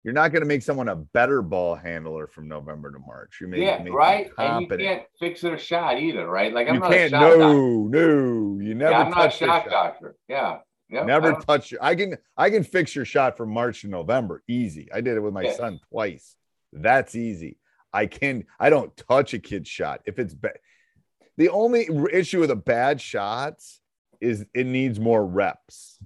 you're 0.04 0.14
not 0.14 0.32
going 0.32 0.42
to 0.42 0.48
make 0.48 0.62
someone 0.62 0.88
a 0.88 0.96
better 0.96 1.42
ball 1.42 1.76
handler 1.76 2.28
from 2.28 2.48
November 2.48 2.92
to 2.92 3.00
March. 3.00 3.40
You 3.42 3.48
may 3.48 3.62
yeah, 3.62 3.84
right. 3.92 4.32
And 4.38 4.62
you 4.62 4.78
can't 4.78 5.04
fix 5.20 5.42
their 5.42 5.58
shot 5.58 6.00
either, 6.00 6.26
right? 6.28 6.54
Like 6.54 6.70
I'm 6.70 6.76
you 6.76 6.80
not 6.80 6.92
can't. 6.92 7.12
no, 7.12 7.38
doctor. 7.38 7.54
no, 7.54 8.60
you 8.62 8.76
never. 8.76 8.92
Yeah, 8.92 9.00
I'm 9.02 9.10
not 9.10 9.28
a 9.28 9.32
shot, 9.32 9.64
shot 9.64 9.70
doctor. 9.70 10.16
Yeah. 10.30 10.60
Yep, 10.90 11.06
never 11.06 11.34
touch 11.34 11.72
your. 11.72 11.84
I 11.84 11.96
can 11.96 12.18
I 12.36 12.50
can 12.50 12.64
fix 12.64 12.96
your 12.96 13.06
shot 13.06 13.38
from 13.38 13.52
March 13.52 13.82
to 13.82 13.88
November 13.88 14.44
easy. 14.48 14.90
I 14.94 15.02
did 15.02 15.18
it 15.18 15.20
with 15.20 15.34
my 15.34 15.44
yeah. 15.44 15.56
son 15.56 15.80
twice. 15.92 16.36
That's 16.74 17.16
easy. 17.16 17.58
I 17.94 18.08
can. 18.08 18.46
I 18.60 18.70
don't 18.70 18.96
touch 18.98 19.34
a 19.34 19.40
kid's 19.40 19.70
shot 19.70 20.02
if 20.06 20.18
it's 20.20 20.34
bad. 20.34 20.58
The 21.38 21.50
only 21.50 21.88
issue 22.12 22.40
with 22.40 22.52
a 22.52 22.56
bad 22.56 23.00
shot 23.00 23.56
is 24.20 24.46
it 24.54 24.66
needs 24.66 25.00
more 25.00 25.26
reps. 25.26 26.00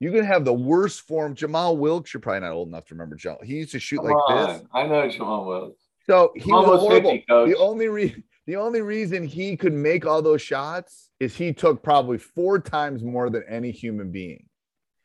You 0.00 0.10
can 0.10 0.24
have 0.24 0.44
the 0.44 0.52
worst 0.52 1.02
form. 1.02 1.36
Jamaal 1.36 1.76
Wilkes, 1.76 2.12
you're 2.12 2.20
probably 2.20 2.40
not 2.40 2.52
old 2.52 2.68
enough 2.68 2.86
to 2.86 2.94
remember 2.94 3.16
Jamaal. 3.16 3.44
He 3.44 3.54
used 3.54 3.72
to 3.72 3.78
shoot 3.78 3.98
Come 3.98 4.06
like 4.06 4.16
on. 4.16 4.48
this. 4.48 4.62
I 4.72 4.86
know 4.86 5.08
Jamaal 5.08 5.46
Wilkes. 5.46 5.82
So 6.06 6.32
he 6.34 6.50
Almost 6.50 6.72
was 6.72 6.80
horrible. 6.80 7.10
50, 7.10 7.24
the 7.28 7.56
only 7.58 7.86
re- 7.88 8.24
the 8.46 8.56
only 8.56 8.80
reason 8.80 9.24
he 9.24 9.56
could 9.56 9.72
make 9.72 10.04
all 10.04 10.22
those 10.22 10.42
shots 10.42 11.10
is 11.20 11.36
he 11.36 11.52
took 11.52 11.82
probably 11.82 12.18
four 12.18 12.58
times 12.58 13.02
more 13.02 13.30
than 13.30 13.44
any 13.48 13.70
human 13.70 14.10
being. 14.10 14.46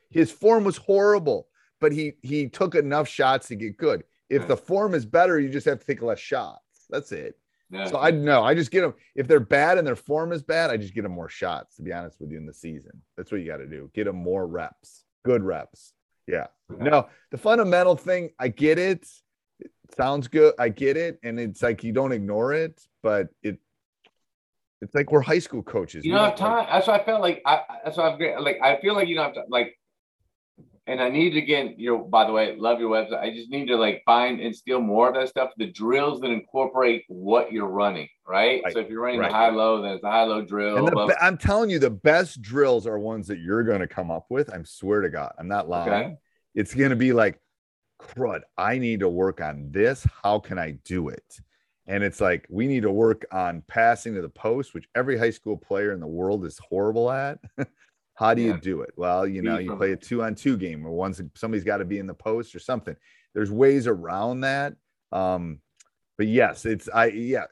His 0.10 0.32
form 0.32 0.64
was 0.64 0.78
horrible, 0.78 1.48
but 1.80 1.92
he 1.92 2.14
he 2.24 2.48
took 2.48 2.76
enough 2.76 3.08
shots 3.08 3.48
to 3.50 3.56
get 3.56 3.78
good. 3.78 4.04
If 4.30 4.48
the 4.48 4.58
form 4.58 4.94
is 4.94 5.06
better, 5.06 5.40
you 5.40 5.50
just 5.50 5.66
have 5.68 5.80
to 5.80 5.86
take 5.86 6.02
less 6.02 6.20
shots. 6.20 6.86
That's 6.90 7.12
it. 7.12 7.38
Yeah. 7.70 7.88
So 7.88 8.00
I 8.00 8.12
know 8.12 8.44
I 8.44 8.56
just 8.56 8.72
get 8.72 8.82
them 8.82 8.94
if 9.16 9.28
they're 9.28 9.40
bad 9.40 9.78
and 9.78 9.86
their 9.86 9.96
form 9.96 10.32
is 10.32 10.42
bad, 10.42 10.70
I 10.70 10.78
just 10.78 10.94
get 10.94 11.04
them 11.04 11.12
more 11.12 11.30
shots. 11.30 11.76
To 11.76 11.82
be 11.82 11.92
honest 11.92 12.20
with 12.20 12.32
you, 12.32 12.38
in 12.38 12.46
the 12.46 12.54
season, 12.54 13.02
that's 13.16 13.32
what 13.32 13.42
you 13.42 13.48
got 13.48 13.58
to 13.58 13.68
do. 13.68 13.92
Get 13.94 14.06
them 14.06 14.16
more 14.16 14.48
reps, 14.48 15.04
good 15.24 15.44
reps. 15.44 15.94
Yeah. 16.28 16.48
No, 16.78 17.08
the 17.32 17.38
fundamental 17.38 17.96
thing, 17.96 18.32
I 18.40 18.50
get 18.50 18.78
it. 18.78 19.08
It 19.60 19.72
sounds 19.96 20.28
good. 20.28 20.54
I 20.60 20.70
get 20.70 20.98
it, 20.98 21.20
and 21.24 21.40
it's 21.40 21.62
like 21.62 21.84
you 21.84 21.94
don't 21.94 22.12
ignore 22.12 22.54
it, 22.54 22.82
but 23.08 23.30
it. 23.42 23.58
It's 24.82 24.94
like 24.94 25.12
we're 25.12 25.22
high 25.22 25.40
school 25.40 25.64
coaches. 25.64 26.06
You 26.06 26.12
don't 26.12 26.26
have 26.26 26.36
time. 26.36 26.68
That's 26.70 26.88
why 26.88 26.98
I 27.00 27.04
felt 27.04 27.22
like 27.22 27.42
I. 27.46 27.62
That's 27.84 27.98
why 27.98 28.10
I'm 28.10 28.44
like 28.44 28.58
I 28.62 28.80
feel 28.80 28.94
like 28.94 29.08
you 29.08 29.16
don't 29.16 29.26
have 29.26 29.34
to 29.34 29.44
like 29.50 29.74
and 30.88 31.02
I 31.02 31.10
need 31.10 31.32
to 31.32 31.42
get 31.42 31.78
you 31.78 31.92
know, 31.92 31.98
by 32.00 32.26
the 32.26 32.32
way, 32.32 32.56
love 32.58 32.80
your 32.80 32.90
website. 32.90 33.20
I 33.20 33.30
just 33.32 33.50
need 33.50 33.68
to 33.68 33.76
like 33.76 34.02
find 34.06 34.40
and 34.40 34.56
steal 34.56 34.80
more 34.80 35.10
of 35.10 35.16
that 35.16 35.28
stuff. 35.28 35.52
The 35.58 35.68
drills 35.72 36.22
that 36.22 36.30
incorporate 36.30 37.04
what 37.10 37.52
you're 37.52 37.68
running, 37.68 38.08
right? 38.26 38.62
right. 38.64 38.74
So 38.74 38.80
if 38.80 38.90
you're 38.90 39.02
running 39.02 39.20
right. 39.20 39.32
high 39.32 39.50
low, 39.50 39.82
then 39.82 39.92
it's 39.92 40.04
a 40.04 40.12
high 40.12 40.24
low 40.24 40.42
drill. 40.42 40.78
And 40.78 40.88
the, 40.88 41.18
I'm 41.22 41.38
telling 41.38 41.70
you, 41.70 41.78
the 41.78 41.90
best 41.90 42.42
drills 42.42 42.88
are 42.88 42.98
ones 42.98 43.28
that 43.28 43.40
you're 43.40 43.64
going 43.64 43.82
to 43.82 43.88
come 43.88 44.10
up 44.10 44.28
with. 44.30 44.54
I'm 44.54 44.66
swear 44.66 45.02
to 45.02 45.10
God, 45.10 45.34
I'm 45.38 45.50
not 45.50 45.68
lying. 45.68 45.90
Okay. 45.90 46.16
It's 46.56 46.74
going 46.74 46.92
to 46.92 46.96
be 46.96 47.12
like, 47.12 47.40
crud, 48.02 48.42
I 48.58 48.78
need 48.78 49.02
to 49.02 49.10
work 49.10 49.42
on 49.42 49.72
this. 49.72 50.08
How 50.24 50.40
can 50.40 50.58
I 50.58 50.72
do 50.86 51.10
it? 51.10 51.40
And 51.88 52.04
it's 52.04 52.20
like, 52.20 52.46
we 52.50 52.68
need 52.68 52.84
to 52.84 52.92
work 52.92 53.26
on 53.32 53.64
passing 53.68 54.14
to 54.16 54.22
the 54.22 54.30
post, 54.30 54.74
which 54.74 54.88
every 54.94 55.18
high 55.18 55.30
school 55.30 55.56
player 55.56 55.94
in 55.94 56.02
the 56.02 56.08
world 56.08 56.46
is 56.46 56.60
horrible 56.70 57.10
at. 57.10 57.40
How 58.16 58.34
do 58.34 58.42
you 58.42 58.58
do 58.58 58.82
it? 58.82 58.90
Well, 58.98 59.28
you 59.28 59.44
know, 59.44 59.60
you 59.60 59.76
play 59.76 59.92
a 59.92 59.96
two 59.96 60.24
on 60.24 60.34
two 60.34 60.58
game 60.58 60.86
or 60.86 60.90
once 60.90 61.22
somebody's 61.36 61.64
got 61.64 61.78
to 61.78 61.86
be 61.86 62.00
in 62.00 62.08
the 62.08 62.16
post 62.16 62.56
or 62.56 62.60
something. 62.60 62.96
There's 63.36 63.52
ways 63.52 63.86
around 63.86 64.42
that. 64.42 64.74
Um, 65.12 65.60
but 66.18 66.26
yes, 66.26 66.66
it's 66.66 66.90
I 66.90 67.08
yeah. 67.08 67.46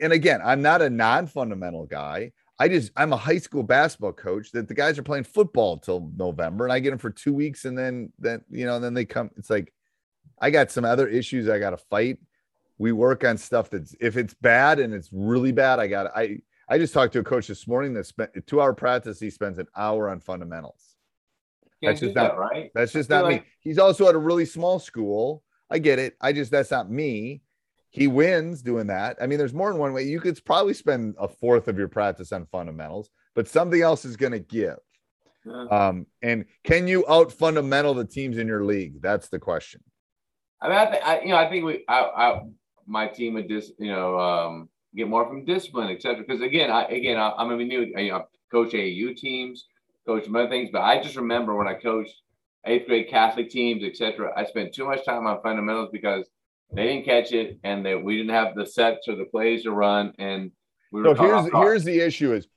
And 0.00 0.14
again, 0.14 0.40
I'm 0.42 0.62
not 0.62 0.80
a 0.80 0.88
non-fundamental 0.88 1.84
guy. 1.84 2.32
I 2.58 2.68
just 2.68 2.92
I'm 2.96 3.12
a 3.12 3.18
high 3.18 3.36
school 3.36 3.62
basketball 3.62 4.14
coach 4.14 4.52
that 4.52 4.68
the 4.68 4.74
guys 4.74 4.98
are 4.98 5.02
playing 5.02 5.24
football 5.24 5.76
till 5.76 6.10
November 6.16 6.64
and 6.64 6.72
I 6.72 6.80
get 6.80 6.90
them 6.90 6.98
for 6.98 7.10
two 7.10 7.34
weeks 7.34 7.66
and 7.66 7.76
then 7.76 8.10
then 8.18 8.42
you 8.50 8.64
know, 8.64 8.80
then 8.80 8.94
they 8.94 9.04
come. 9.04 9.30
It's 9.36 9.50
like 9.50 9.70
I 10.40 10.50
got 10.50 10.70
some 10.70 10.86
other 10.86 11.06
issues 11.06 11.46
I 11.46 11.58
gotta 11.58 11.76
fight. 11.76 12.18
We 12.78 12.92
work 12.92 13.24
on 13.24 13.38
stuff 13.38 13.70
that's 13.70 13.94
if 14.00 14.16
it's 14.16 14.34
bad 14.34 14.78
and 14.78 14.92
it's 14.92 15.08
really 15.12 15.52
bad, 15.52 15.78
I 15.78 15.86
got 15.86 16.16
I 16.16 16.38
I 16.68 16.78
just 16.78 16.92
talked 16.92 17.12
to 17.14 17.20
a 17.20 17.24
coach 17.24 17.46
this 17.46 17.66
morning 17.66 17.94
that 17.94 18.06
spent 18.06 18.30
a 18.36 18.40
two 18.40 18.60
hour 18.60 18.74
practice. 18.74 19.20
He 19.20 19.30
spends 19.30 19.58
an 19.58 19.66
hour 19.76 20.08
on 20.10 20.20
fundamentals. 20.20 20.96
Can't 21.82 21.92
that's 21.92 22.00
just 22.00 22.14
not 22.14 22.32
that, 22.32 22.38
right. 22.38 22.70
That's 22.74 22.92
just 22.92 23.10
not 23.10 23.24
like... 23.24 23.42
me. 23.42 23.48
He's 23.60 23.78
also 23.78 24.08
at 24.08 24.14
a 24.14 24.18
really 24.18 24.46
small 24.46 24.78
school. 24.78 25.42
I 25.70 25.78
get 25.78 25.98
it. 25.98 26.16
I 26.20 26.32
just 26.32 26.50
that's 26.50 26.70
not 26.70 26.90
me. 26.90 27.42
He 27.90 28.08
wins 28.08 28.62
doing 28.62 28.88
that. 28.88 29.16
I 29.22 29.26
mean, 29.26 29.38
there's 29.38 29.54
more 29.54 29.70
than 29.70 29.80
one 29.80 29.92
way. 29.92 30.02
You 30.02 30.20
could 30.20 30.42
probably 30.44 30.74
spend 30.74 31.14
a 31.18 31.28
fourth 31.28 31.66
of 31.68 31.78
your 31.78 31.88
practice 31.88 32.32
on 32.32 32.46
fundamentals, 32.46 33.08
but 33.34 33.48
something 33.48 33.80
else 33.80 34.04
is 34.04 34.16
going 34.16 34.32
to 34.32 34.38
give. 34.38 34.76
Yeah. 35.46 35.66
Um, 35.70 36.06
and 36.20 36.44
can 36.64 36.88
you 36.88 37.06
out 37.08 37.32
fundamental 37.32 37.94
the 37.94 38.04
teams 38.04 38.36
in 38.36 38.48
your 38.48 38.64
league? 38.64 39.00
That's 39.00 39.28
the 39.28 39.38
question. 39.38 39.82
I 40.60 40.68
mean, 40.68 40.78
I, 40.78 40.86
th- 40.86 41.02
I 41.04 41.20
you 41.20 41.28
know, 41.28 41.36
I 41.36 41.48
think 41.48 41.64
we, 41.64 41.84
I, 41.88 42.00
I, 42.00 42.40
my 42.86 43.06
team 43.06 43.34
would 43.34 43.48
just, 43.48 43.72
you 43.78 43.90
know, 43.90 44.18
um, 44.18 44.68
get 44.94 45.08
more 45.08 45.26
from 45.26 45.44
discipline, 45.44 45.90
etc. 45.90 46.24
Because 46.26 46.40
again, 46.40 46.70
I 46.70 46.84
again 46.84 47.18
I, 47.18 47.32
am 47.38 47.50
a 47.50 47.56
new 47.56 47.92
you 47.96 48.10
know, 48.10 48.26
coach 48.50 48.72
AAU 48.72 49.16
teams, 49.16 49.66
coach 50.06 50.28
other 50.28 50.48
things, 50.48 50.70
but 50.72 50.82
I 50.82 51.02
just 51.02 51.16
remember 51.16 51.54
when 51.54 51.68
I 51.68 51.74
coached 51.74 52.22
eighth 52.64 52.86
grade 52.86 53.08
Catholic 53.08 53.50
teams, 53.50 53.84
etc. 53.84 54.32
I 54.36 54.44
spent 54.44 54.72
too 54.72 54.86
much 54.86 55.04
time 55.04 55.26
on 55.26 55.40
fundamentals 55.42 55.90
because 55.92 56.26
they 56.72 56.84
didn't 56.84 57.04
catch 57.04 57.32
it 57.32 57.58
and 57.64 57.84
that 57.86 58.02
we 58.02 58.16
didn't 58.16 58.34
have 58.34 58.54
the 58.54 58.66
sets 58.66 59.08
or 59.08 59.16
the 59.16 59.24
plays 59.24 59.62
to 59.64 59.72
run, 59.72 60.12
and 60.18 60.50
we 60.92 61.02
were. 61.02 61.14
So 61.14 61.22
here's 61.22 61.52
here's 61.52 61.84
the 61.84 62.00
issue: 62.00 62.32
is 62.32 62.48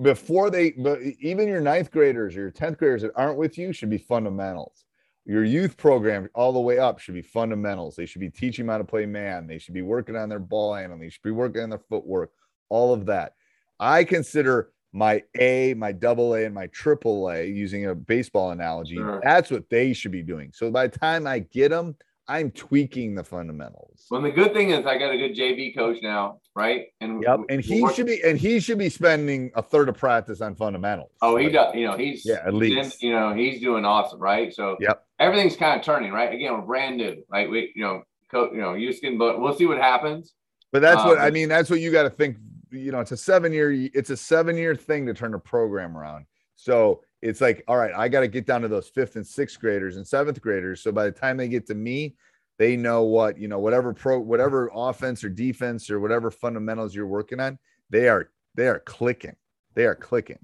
before 0.00 0.50
they, 0.50 0.74
even 1.20 1.48
your 1.48 1.60
ninth 1.60 1.90
graders 1.90 2.36
or 2.36 2.40
your 2.40 2.50
tenth 2.50 2.78
graders 2.78 3.02
that 3.02 3.12
aren't 3.14 3.36
with 3.36 3.58
you 3.58 3.72
should 3.72 3.90
be 3.90 3.98
fundamentals 3.98 4.85
your 5.26 5.44
youth 5.44 5.76
program 5.76 6.28
all 6.34 6.52
the 6.52 6.60
way 6.60 6.78
up 6.78 7.00
should 7.00 7.14
be 7.14 7.22
fundamentals. 7.22 7.96
They 7.96 8.06
should 8.06 8.20
be 8.20 8.30
teaching 8.30 8.66
them 8.66 8.72
how 8.72 8.78
to 8.78 8.84
play 8.84 9.06
man. 9.06 9.46
They 9.46 9.58
should 9.58 9.74
be 9.74 9.82
working 9.82 10.16
on 10.16 10.28
their 10.28 10.38
ball 10.38 10.74
handling. 10.74 11.00
They 11.00 11.08
should 11.08 11.22
be 11.22 11.32
working 11.32 11.62
on 11.62 11.70
their 11.70 11.80
footwork, 11.90 12.30
all 12.68 12.94
of 12.94 13.06
that. 13.06 13.32
I 13.80 14.04
consider 14.04 14.70
my 14.92 15.22
A, 15.38 15.74
my 15.74 15.92
double 15.92 16.34
A, 16.34 16.44
and 16.44 16.54
my 16.54 16.68
triple 16.68 17.28
A 17.28 17.44
using 17.44 17.86
a 17.86 17.94
baseball 17.94 18.52
analogy. 18.52 18.96
Sure. 18.96 19.20
That's 19.22 19.50
what 19.50 19.68
they 19.68 19.92
should 19.92 20.12
be 20.12 20.22
doing. 20.22 20.52
So 20.54 20.70
by 20.70 20.86
the 20.86 20.96
time 20.96 21.26
I 21.26 21.40
get 21.40 21.70
them, 21.70 21.96
I'm 22.28 22.50
tweaking 22.50 23.14
the 23.14 23.22
fundamentals. 23.22 24.06
Well, 24.10 24.20
the 24.20 24.30
good 24.30 24.52
thing 24.52 24.70
is 24.70 24.84
I 24.84 24.98
got 24.98 25.12
a 25.12 25.16
good 25.16 25.36
JV 25.36 25.76
coach 25.76 25.98
now, 26.02 26.40
right? 26.56 26.86
And 27.00 27.22
yep, 27.22 27.40
and 27.48 27.60
he 27.60 27.86
should 27.94 28.06
be 28.06 28.20
and 28.24 28.36
he 28.36 28.58
should 28.58 28.78
be 28.78 28.88
spending 28.88 29.52
a 29.54 29.62
third 29.62 29.88
of 29.88 29.96
practice 29.96 30.40
on 30.40 30.56
fundamentals. 30.56 31.12
Oh, 31.22 31.36
he 31.36 31.48
does. 31.48 31.74
You 31.76 31.86
know, 31.86 31.96
he's 31.96 32.26
yeah, 32.26 32.42
at 32.44 32.54
least 32.54 33.00
you 33.00 33.12
know 33.12 33.32
he's 33.32 33.60
doing 33.60 33.84
awesome, 33.84 34.18
right? 34.18 34.52
So 34.52 34.76
yep, 34.80 35.05
everything's 35.18 35.56
kind 35.56 35.78
of 35.78 35.84
turning, 35.84 36.12
right? 36.12 36.32
Again, 36.32 36.52
we're 36.52 36.62
brand 36.62 36.96
new, 36.96 37.22
Like 37.30 37.48
We 37.48 37.72
you 37.74 37.82
know, 37.82 38.02
co- 38.30 38.52
you 38.52 38.60
know, 38.60 38.74
Houston, 38.74 39.18
but 39.18 39.40
we'll 39.40 39.54
see 39.54 39.66
what 39.66 39.78
happens. 39.78 40.34
But 40.72 40.82
that's 40.82 41.00
um, 41.00 41.08
what 41.08 41.18
I 41.18 41.30
mean. 41.30 41.48
That's 41.48 41.70
what 41.70 41.80
you 41.80 41.90
got 41.92 42.04
to 42.04 42.10
think. 42.10 42.36
You 42.70 42.92
know, 42.92 43.00
it's 43.00 43.12
a 43.12 43.16
seven 43.16 43.52
year. 43.52 43.72
It's 43.72 44.10
a 44.10 44.16
seven 44.16 44.56
year 44.56 44.74
thing 44.74 45.06
to 45.06 45.14
turn 45.14 45.34
a 45.34 45.38
program 45.38 45.96
around. 45.96 46.26
So 46.56 47.02
it's 47.22 47.40
like, 47.40 47.62
all 47.68 47.76
right, 47.76 47.92
I 47.94 48.08
got 48.08 48.20
to 48.20 48.28
get 48.28 48.46
down 48.46 48.62
to 48.62 48.68
those 48.68 48.88
fifth 48.88 49.16
and 49.16 49.26
sixth 49.26 49.60
graders 49.60 49.96
and 49.96 50.06
seventh 50.06 50.40
graders. 50.40 50.82
So 50.82 50.92
by 50.92 51.04
the 51.04 51.12
time 51.12 51.36
they 51.36 51.48
get 51.48 51.66
to 51.66 51.74
me, 51.74 52.16
they 52.58 52.76
know 52.76 53.02
what, 53.02 53.38
you 53.38 53.48
know, 53.48 53.58
whatever 53.58 53.92
pro, 53.92 54.18
whatever 54.18 54.70
offense 54.74 55.22
or 55.24 55.28
defense 55.28 55.90
or 55.90 56.00
whatever 56.00 56.30
fundamentals 56.30 56.94
you're 56.94 57.06
working 57.06 57.40
on, 57.40 57.58
they 57.90 58.08
are, 58.08 58.30
they 58.54 58.68
are 58.68 58.78
clicking. 58.80 59.36
They 59.74 59.84
are 59.84 59.94
clicking. 59.94 60.38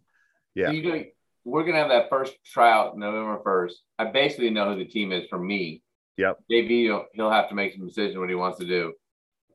Yeah. 0.54 0.70
You 0.70 1.06
we're 1.44 1.62
going 1.62 1.74
to 1.74 1.80
have 1.80 1.88
that 1.88 2.08
first 2.08 2.34
tryout 2.44 2.96
November 2.96 3.40
1st. 3.44 3.72
I 3.98 4.04
basically 4.10 4.50
know 4.50 4.72
who 4.72 4.78
the 4.78 4.84
team 4.84 5.12
is 5.12 5.26
for 5.28 5.38
me. 5.38 5.82
Yep. 6.18 6.38
JV, 6.50 6.68
he'll, 6.84 7.06
he'll 7.14 7.30
have 7.30 7.48
to 7.48 7.54
make 7.54 7.72
some 7.72 7.86
decision 7.86 8.20
what 8.20 8.28
he 8.28 8.34
wants 8.34 8.58
to 8.58 8.66
do. 8.66 8.92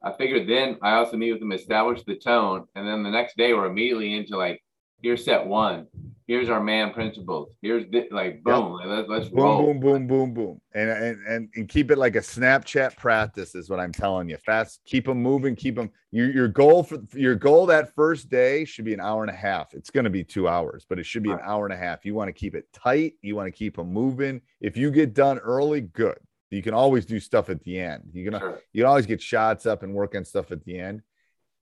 I 0.03 0.11
figured 0.13 0.47
then 0.47 0.77
I 0.81 0.93
also 0.93 1.17
meet 1.17 1.33
with 1.33 1.41
him, 1.41 1.51
establish 1.51 2.03
the 2.03 2.15
tone, 2.15 2.65
and 2.75 2.87
then 2.87 3.03
the 3.03 3.09
next 3.09 3.35
day 3.37 3.53
we're 3.53 3.65
immediately 3.65 4.15
into 4.15 4.37
like 4.37 4.61
here's 5.01 5.25
set 5.25 5.45
one 5.45 5.87
here's 6.27 6.49
our 6.49 6.61
man 6.61 6.93
principles. 6.93 7.49
Here's 7.61 7.85
like 8.11 8.43
boom 8.43 8.79
yep. 8.79 8.87
let's, 8.87 9.09
let's 9.09 9.29
boom 9.29 9.39
roll. 9.39 9.65
boom 9.65 9.79
boom 9.79 10.07
boom 10.07 10.33
boom. 10.33 10.61
And, 10.73 10.89
and 10.89 11.27
and 11.27 11.49
and 11.55 11.69
keep 11.69 11.89
it 11.89 11.97
like 11.97 12.15
a 12.15 12.19
snapchat 12.19 12.97
practice 12.97 13.55
is 13.55 13.69
what 13.69 13.79
i'm 13.79 13.91
telling 13.91 14.29
you. 14.29 14.37
Fast 14.37 14.81
keep 14.85 15.05
them 15.05 15.21
moving 15.21 15.55
keep 15.55 15.75
them 15.75 15.89
your, 16.11 16.29
your 16.29 16.47
goal 16.47 16.83
for 16.83 16.99
your 17.13 17.35
goal 17.35 17.65
that 17.67 17.93
first 17.95 18.29
day 18.29 18.65
should 18.65 18.85
be 18.85 18.93
an 18.93 18.99
hour 18.99 19.23
and 19.23 19.31
a 19.31 19.35
half. 19.35 19.73
It's 19.73 19.89
going 19.89 20.03
to 20.03 20.09
be 20.09 20.23
two 20.23 20.47
hours 20.47 20.85
but 20.87 20.99
it 20.99 21.05
should 21.05 21.23
be 21.23 21.31
an 21.31 21.39
hour 21.43 21.65
and 21.65 21.73
a 21.73 21.77
half. 21.77 22.05
You 22.05 22.13
want 22.13 22.27
to 22.27 22.33
keep 22.33 22.53
it 22.53 22.65
tight 22.73 23.13
you 23.21 23.35
want 23.35 23.47
to 23.47 23.57
keep 23.57 23.77
them 23.77 23.91
moving. 23.91 24.41
If 24.61 24.77
you 24.77 24.91
get 24.91 25.13
done 25.13 25.39
early 25.39 25.81
good. 25.81 26.17
You 26.49 26.61
can 26.61 26.73
always 26.73 27.05
do 27.05 27.19
stuff 27.19 27.49
at 27.49 27.61
the 27.65 27.77
end. 27.77 28.03
You 28.13 28.31
can 28.31 28.39
sure. 28.39 28.61
you 28.71 28.83
can 28.83 28.87
always 28.87 29.05
get 29.05 29.21
shots 29.21 29.65
up 29.65 29.83
and 29.83 29.93
work 29.93 30.15
on 30.15 30.23
stuff 30.23 30.53
at 30.53 30.63
the 30.63 30.79
end. 30.79 31.01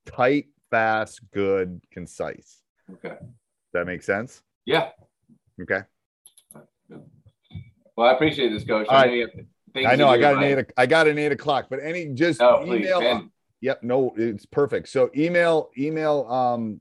Tight 0.04 0.46
fast 0.70 1.20
good 1.32 1.80
concise. 1.90 2.62
Okay. 2.92 3.16
That 3.72 3.86
makes 3.86 4.06
sense? 4.06 4.42
Yeah. 4.66 4.88
Okay. 5.62 5.80
Well, 7.96 8.08
I 8.08 8.12
appreciate 8.12 8.50
this, 8.50 8.64
coach. 8.64 8.86
I 8.90 9.06
know, 9.06 9.88
I, 9.88 9.96
know 9.96 10.08
I 10.08 10.18
got 10.18 10.36
an 10.36 10.42
eight. 10.42 10.66
I 10.76 10.84
got 10.84 11.08
an 11.08 11.18
eight 11.18 11.32
o'clock, 11.32 11.68
but 11.70 11.78
any 11.82 12.08
just 12.08 12.42
oh, 12.42 12.62
email. 12.64 13.00
Please, 13.00 13.30
yep. 13.62 13.82
No, 13.82 14.12
it's 14.16 14.44
perfect. 14.44 14.88
So 14.88 15.10
email, 15.16 15.70
email, 15.78 16.26
um, 16.26 16.80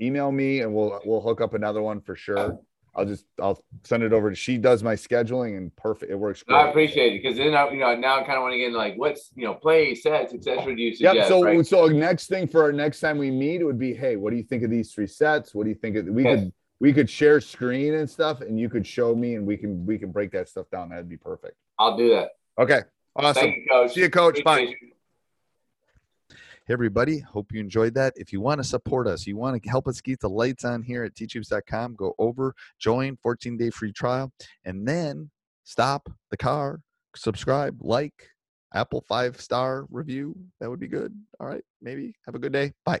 email 0.00 0.32
me, 0.32 0.60
and 0.60 0.74
we'll 0.74 1.00
we'll 1.04 1.20
hook 1.20 1.42
up 1.42 1.52
another 1.52 1.82
one 1.82 2.00
for 2.00 2.16
sure. 2.16 2.58
I'll 2.96 3.04
just 3.04 3.26
I'll 3.42 3.62
send 3.82 4.02
it 4.02 4.12
over 4.12 4.30
to 4.30 4.36
she 4.36 4.56
does 4.56 4.82
my 4.82 4.94
scheduling 4.94 5.56
and 5.56 5.74
perfect 5.74 6.12
it 6.12 6.14
works 6.14 6.42
great. 6.42 6.56
I 6.56 6.68
appreciate 6.68 7.14
it 7.14 7.22
because 7.22 7.36
then 7.36 7.54
I, 7.54 7.68
you 7.70 7.78
know 7.78 7.94
now 7.96 8.20
I 8.20 8.24
kind 8.24 8.36
of 8.36 8.42
want 8.42 8.52
to 8.52 8.58
get 8.58 8.66
into 8.68 8.78
like 8.78 8.94
what's 8.96 9.32
you 9.34 9.44
know 9.44 9.54
play 9.54 9.94
sets 9.94 10.32
etc. 10.32 10.76
Do 10.76 10.80
you 10.80 10.94
suggest? 10.94 11.16
Yep. 11.16 11.26
So 11.26 11.42
right? 11.42 11.66
so 11.66 11.86
next 11.86 12.28
thing 12.28 12.46
for 12.46 12.62
our 12.62 12.72
next 12.72 13.00
time 13.00 13.18
we 13.18 13.30
meet 13.30 13.60
it 13.60 13.64
would 13.64 13.78
be 13.78 13.94
hey 13.94 14.16
what 14.16 14.30
do 14.30 14.36
you 14.36 14.44
think 14.44 14.62
of 14.62 14.70
these 14.70 14.92
three 14.92 15.08
sets? 15.08 15.54
What 15.54 15.64
do 15.64 15.70
you 15.70 15.76
think 15.76 15.96
of 15.96 16.06
we 16.06 16.22
yes. 16.22 16.40
could 16.40 16.52
we 16.80 16.92
could 16.92 17.08
share 17.08 17.40
screen 17.40 17.94
and 17.94 18.08
stuff 18.08 18.40
and 18.40 18.58
you 18.58 18.68
could 18.68 18.86
show 18.86 19.14
me 19.14 19.36
and 19.36 19.46
we 19.46 19.56
can 19.56 19.86
we 19.86 19.98
can 19.98 20.10
break 20.10 20.32
that 20.32 20.48
stuff 20.48 20.66
down. 20.70 20.90
That'd 20.90 21.08
be 21.08 21.16
perfect. 21.16 21.56
I'll 21.78 21.96
do 21.96 22.10
that. 22.10 22.30
Okay. 22.58 22.80
Awesome. 23.16 23.46
You, 23.46 23.66
coach. 23.70 23.92
See 23.92 24.00
you, 24.00 24.10
coach. 24.10 24.40
Appreciate 24.40 24.44
Bye. 24.44 24.76
You. 24.80 26.36
Hey, 26.66 26.72
everybody. 26.72 27.18
Hope 27.18 27.52
you 27.52 27.60
enjoyed 27.60 27.94
that. 27.94 28.14
If 28.16 28.32
you 28.32 28.40
want 28.40 28.58
to 28.58 28.64
support 28.64 29.06
us, 29.06 29.26
you 29.26 29.36
want 29.36 29.62
to 29.62 29.68
help 29.68 29.86
us 29.86 30.00
keep 30.00 30.20
the 30.20 30.30
lights 30.30 30.64
on 30.64 30.82
here 30.82 31.04
at 31.04 31.14
teachhoops.com, 31.14 31.94
go 31.94 32.14
over, 32.18 32.54
join, 32.78 33.18
14 33.22 33.56
day 33.58 33.68
free 33.70 33.92
trial, 33.92 34.32
and 34.64 34.88
then 34.88 35.30
stop 35.64 36.10
the 36.30 36.38
car, 36.38 36.80
subscribe, 37.14 37.76
like, 37.82 38.30
Apple 38.72 39.04
five 39.06 39.40
star 39.40 39.86
review. 39.90 40.34
That 40.60 40.68
would 40.68 40.80
be 40.80 40.88
good. 40.88 41.14
All 41.38 41.46
right. 41.46 41.62
Maybe. 41.80 42.14
Have 42.26 42.34
a 42.34 42.40
good 42.40 42.52
day. 42.52 42.72
Bye. 42.84 43.00